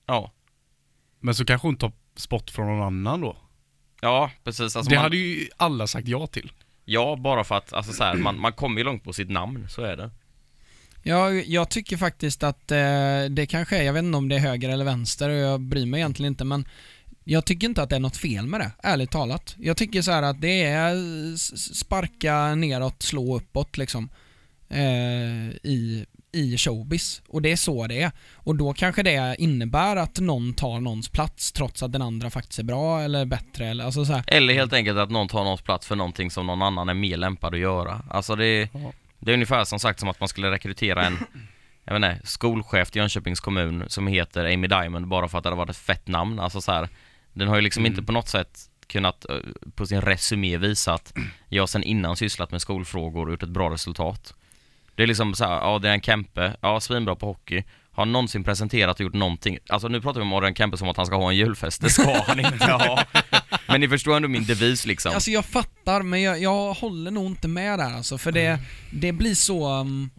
[0.06, 0.32] ja.
[1.20, 3.36] Men så kanske hon tar spot från någon annan då.
[4.00, 6.52] ja, precis alltså det man, hade ju alla sagt ja till.
[6.90, 9.66] Ja, bara för att, alltså så här, man, man kommer ju långt på sitt namn,
[9.68, 10.10] så är det
[11.02, 14.40] Ja, jag tycker faktiskt att eh, det kanske är, jag vet inte om det är
[14.40, 16.68] höger eller vänster och jag bryr mig egentligen inte men
[17.24, 19.54] jag tycker inte att det är något fel med det, ärligt talat.
[19.58, 24.08] Jag tycker så här att det är sparka neråt, slå uppåt liksom.
[24.68, 27.22] Eh, i, i showbiz.
[27.28, 28.12] Och det är så det är.
[28.34, 32.58] Och då kanske det innebär att någon tar någons plats trots att den andra faktiskt
[32.58, 34.24] är bra eller bättre eller alltså så här.
[34.26, 37.16] Eller helt enkelt att någon tar någons plats för någonting som någon annan är mer
[37.16, 38.02] lämpad att göra.
[38.10, 38.68] Alltså det,
[39.18, 41.18] det är ungefär som sagt som att man skulle rekrytera en
[41.84, 45.50] jag vet inte, skolchef till Jönköpings kommun som heter Amy Diamond bara för att det
[45.50, 46.38] hade varit ett fett namn.
[46.40, 46.88] Alltså så här,
[47.32, 47.92] den har ju liksom Mm.
[47.92, 49.36] inte på något sätt kunnat eh,
[49.74, 51.12] på sin resumé visa att
[51.48, 54.34] jag sen innan sysslat med skolfrågor och gjort ett bra resultat.
[54.98, 58.96] Det är liksom så här, Adrian Kempe, ja svinbra på hockey, har han någonsin presenterat
[58.96, 61.30] och gjort någonting, alltså nu pratar vi om Adrian Kempe som att han ska ha
[61.30, 63.04] en julfest, det ska han inte ha.
[63.66, 65.14] Men ni förstår ändå min devis liksom.
[65.14, 68.58] Alltså jag fattar, men jag, jag håller nog inte med där alltså, för det,
[68.90, 69.80] det blir så...
[69.80, 70.10] Um,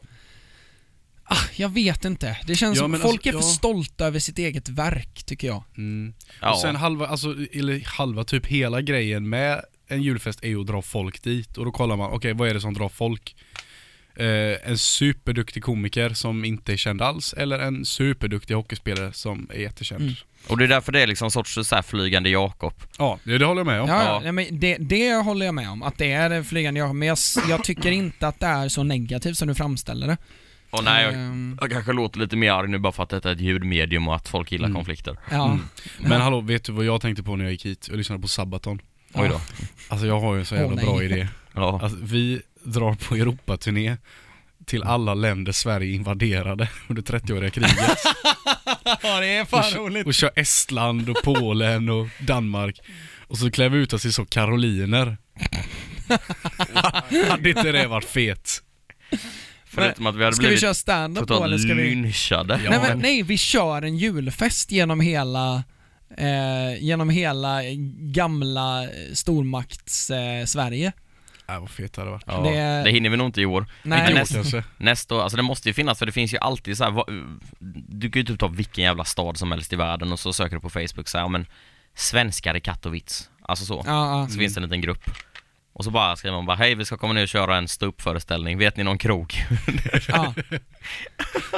[1.24, 2.38] ah, jag vet inte.
[2.48, 3.54] Det känns Ja, som folk alltså, är för ja.
[3.54, 5.64] stolta över sitt eget verk, tycker jag.
[5.78, 6.14] Mm.
[6.42, 6.54] ja.
[6.54, 10.68] Och sen halva, alltså, eller halva, typ hela grejen med en julfest är ju att
[10.68, 11.58] dra folk dit.
[11.58, 13.36] Och då kollar man, okej vad är det som drar folk?
[14.20, 19.60] Eh, en superduktig komiker som inte är känd alls, eller en superduktig hockeyspelare som är
[19.60, 20.02] jättekänd.
[20.02, 20.14] Mm.
[20.48, 22.74] Och det är därför det är liksom en sorts så här flygande Jakob.
[22.98, 23.90] Ja, det, det håller jag med om.
[23.90, 24.32] Ja, Ja.
[24.32, 27.18] Men det, det håller jag med om, att det är flygande jag men jag,
[27.50, 30.18] jag tycker inte att det är så negativt som du framställer det.
[30.72, 33.30] Och nej, jag, Ehm, jag kanske låter lite mer arg nu bara för att detta
[33.30, 34.76] är ett ljudmedium och att folk gillar Mm.
[34.76, 35.18] konflikter.
[35.32, 35.46] ja.
[35.46, 35.66] Mm.
[36.10, 37.88] Men hallå, vet du vad jag tänkte på när jag gick hit?
[37.90, 38.82] Jag lyssnade på Sabaton.
[39.14, 39.42] Oj då.
[39.88, 40.86] Alltså jag har ju en så jävla nej.
[40.86, 41.28] bra idé.
[41.54, 41.80] Ja.
[41.84, 43.97] Alltså, vi drar på Europaturné
[44.66, 47.74] till alla länder Sverige invaderade under 30-åriga kriget.
[49.03, 50.07] Ja, det är och, fan kö- roligt.
[50.07, 52.80] och kör Estland och Polen och Danmark.
[53.28, 55.18] Och så klär vi ut oss i så karoliner.
[57.30, 58.64] Hade inte det varit fet?
[59.66, 61.84] Förutom att vi hade Ska vi blivit köra stand-up då eller ska vi...
[61.84, 62.60] lynchade.
[62.64, 65.64] Ja, nej, men, nej, vi kör en julfest genom hela
[66.18, 67.62] eh, genom hela
[67.99, 70.39] gamla stormakts-Sverige.
[70.41, 70.93] Eh, Sverige.
[71.54, 72.24] Äh, vad fet det hade varit.
[72.28, 72.91] Ja, Det- det...
[72.91, 73.66] hinner vi nog inte i år.
[73.84, 74.64] Nej, år nästa- kanske.
[74.78, 77.10] Nästa år, alltså det måste ju finnas för det finns ju alltid så här, vad-
[77.89, 80.56] du kan ju typ ta vilken jävla stad som helst i världen och så söker
[80.56, 81.45] du på Facebook så här, ja, men
[81.95, 83.84] svenskar i Katowice, alltså så.
[83.86, 84.28] ja, ja.
[84.30, 85.10] Så finns det en liten grupp.
[85.74, 88.58] Och så bara skriver man bara hej vi ska komma ner och köra en ståuppföreställning,
[88.58, 89.34] vet ni någon krog?
[90.08, 90.34] ja.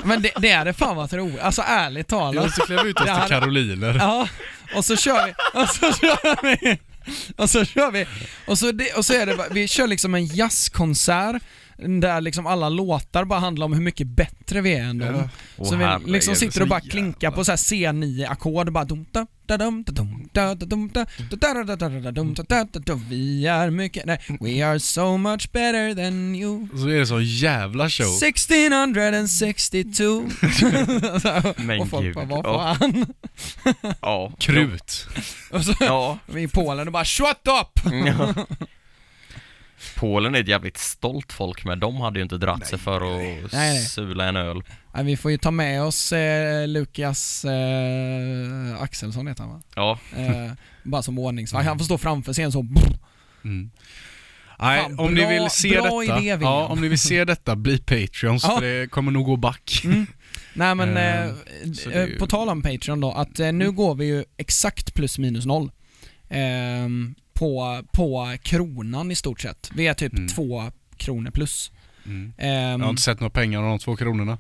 [0.04, 1.40] Men det, det är det fan vad roligt.
[1.40, 2.54] Alltså ärligt Ja, talat.
[2.56, 3.96] så klär vi ut oss till hade- karoliner.
[4.00, 4.28] Ja,
[4.76, 5.32] och så kör vi,
[5.62, 6.80] och så kör vi,
[7.36, 8.06] och så kör vi,
[8.48, 11.42] och så, det, och så är det, vi kör liksom en jazzkonsert
[11.82, 15.30] där liksom alla låtar bara handlar om hur mycket bättre vi är än dem.
[15.58, 15.66] Ja.
[15.66, 19.28] Så Åh, vi liksom sitter och bara klinkar på så här C9-ackord bara dum da
[19.46, 22.34] da dum da dum da da dum da da da da da da da dum
[22.34, 26.68] da da da da Vi är mycket, nej, we are so much better than you
[26.74, 28.18] Och så är det så jävla show.
[28.24, 30.24] 1662
[31.58, 32.16] Men Och folk gud.
[32.16, 32.76] bara, vad Ja.
[32.80, 33.06] fan?
[34.02, 34.32] Ja.
[34.34, 35.08] Och Krut.
[35.64, 36.18] så, Ja.
[36.26, 37.80] vi i Polen och bara shut up!
[39.98, 43.18] Polen är ett jävligt stolt folk med, de hade ju inte dratt sig för att
[43.22, 43.86] Nej, nej.
[43.86, 44.64] sula en öl.
[44.94, 49.62] Nej, vi får ju ta med oss eh, Lukas eh, Axelsson heter han va?
[49.76, 50.52] Ja, Eh,
[50.84, 51.66] bara som ordningsvakt.
[51.68, 52.66] Han får stå framför scenen så
[53.44, 53.72] Mm.
[54.60, 57.56] Nej, Fan, om ni bra- vill se detta, idé, ja, om ni vill se detta,
[57.56, 58.56] bli Patreons Ja.
[58.60, 59.82] för det kommer nog gå back.
[59.86, 60.06] Mm.
[60.54, 61.32] Nej men, Eh, eh,
[61.94, 63.76] eh, ju- på tal om Patreon då, att eh, nu Mm.
[63.76, 65.72] går vi ju exakt plus minus noll.
[66.30, 69.70] Ehm, på, på kronan i stort sett.
[69.76, 70.28] Vi är typ Mm.
[70.28, 71.72] två kronor plus.
[72.06, 72.34] Mm.
[72.38, 74.38] Ehm, Jag har inte sett några pengar av de två kronorna.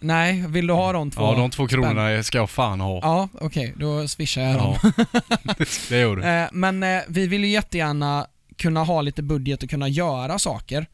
[0.00, 1.22] nej, vill du ha de två?
[1.22, 2.98] Ja, de två kronorna ska jag fan ha.
[3.02, 4.76] Ja, okej, då swishar jag dem.
[4.82, 5.54] Ja.
[5.88, 6.22] det gör du.
[6.24, 8.26] Eh, men eh, vi vill ju jättegärna
[8.56, 10.86] kunna ha lite budget och kunna göra saker.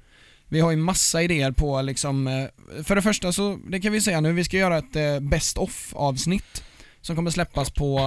[0.49, 4.01] Vi har ju massa idéer på liksom, eh, för det första så, det kan vi
[4.01, 6.63] säga nu, vi ska göra ett best of avsnitt
[7.01, 8.01] som kommer släppas på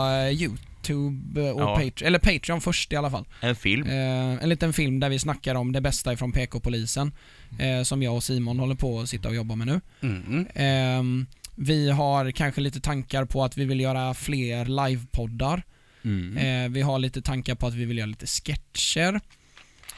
[0.89, 1.75] YouTube och Ja.
[1.75, 3.25] Patreon, eller Patreon först i alla fall.
[3.41, 3.87] en film.
[3.87, 7.11] Eh, en liten film där vi snackar om det bästa ifrån PK-polisen
[7.59, 9.81] eh, som jag och Simon håller på att sitta och jobba med nu.
[10.01, 10.47] Mm.
[10.55, 11.25] Ehm,
[11.55, 15.63] vi har kanske lite tankar på att vi vill göra fler livepoddar.
[16.03, 16.37] Mm.
[16.37, 19.19] Eh, vi har lite tankar på att vi vill göra lite sketcher.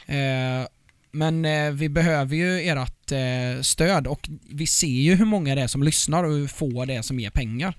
[0.06, 0.68] Eh,
[1.10, 5.62] men eh, vi behöver ju ert eh, stöd och vi ser ju hur många det
[5.62, 7.74] är som lyssnar och hur få det är som ger pengar.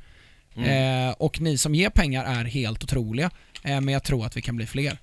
[0.58, 1.08] Mm.
[1.10, 3.32] Eh, och ni som ger pengar är helt otroliga.
[3.64, 4.98] Eh, men jag tror att vi kan bli fler.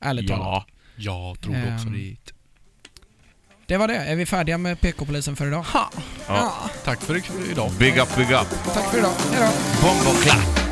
[0.00, 0.46] Ärligt talat.
[0.46, 0.66] Ja,
[0.96, 1.92] jag tror också Ehm.
[1.92, 2.16] det.
[3.66, 3.96] Det var det.
[3.96, 5.64] Är vi färdiga med PK-polisen för idag?
[6.28, 6.52] Ja.
[6.84, 7.70] Tack för idag.
[7.78, 8.48] Big up, big up.
[8.74, 9.12] Tack för idag.
[9.32, 9.48] Hejdå.
[9.82, 10.63] Bongo clap.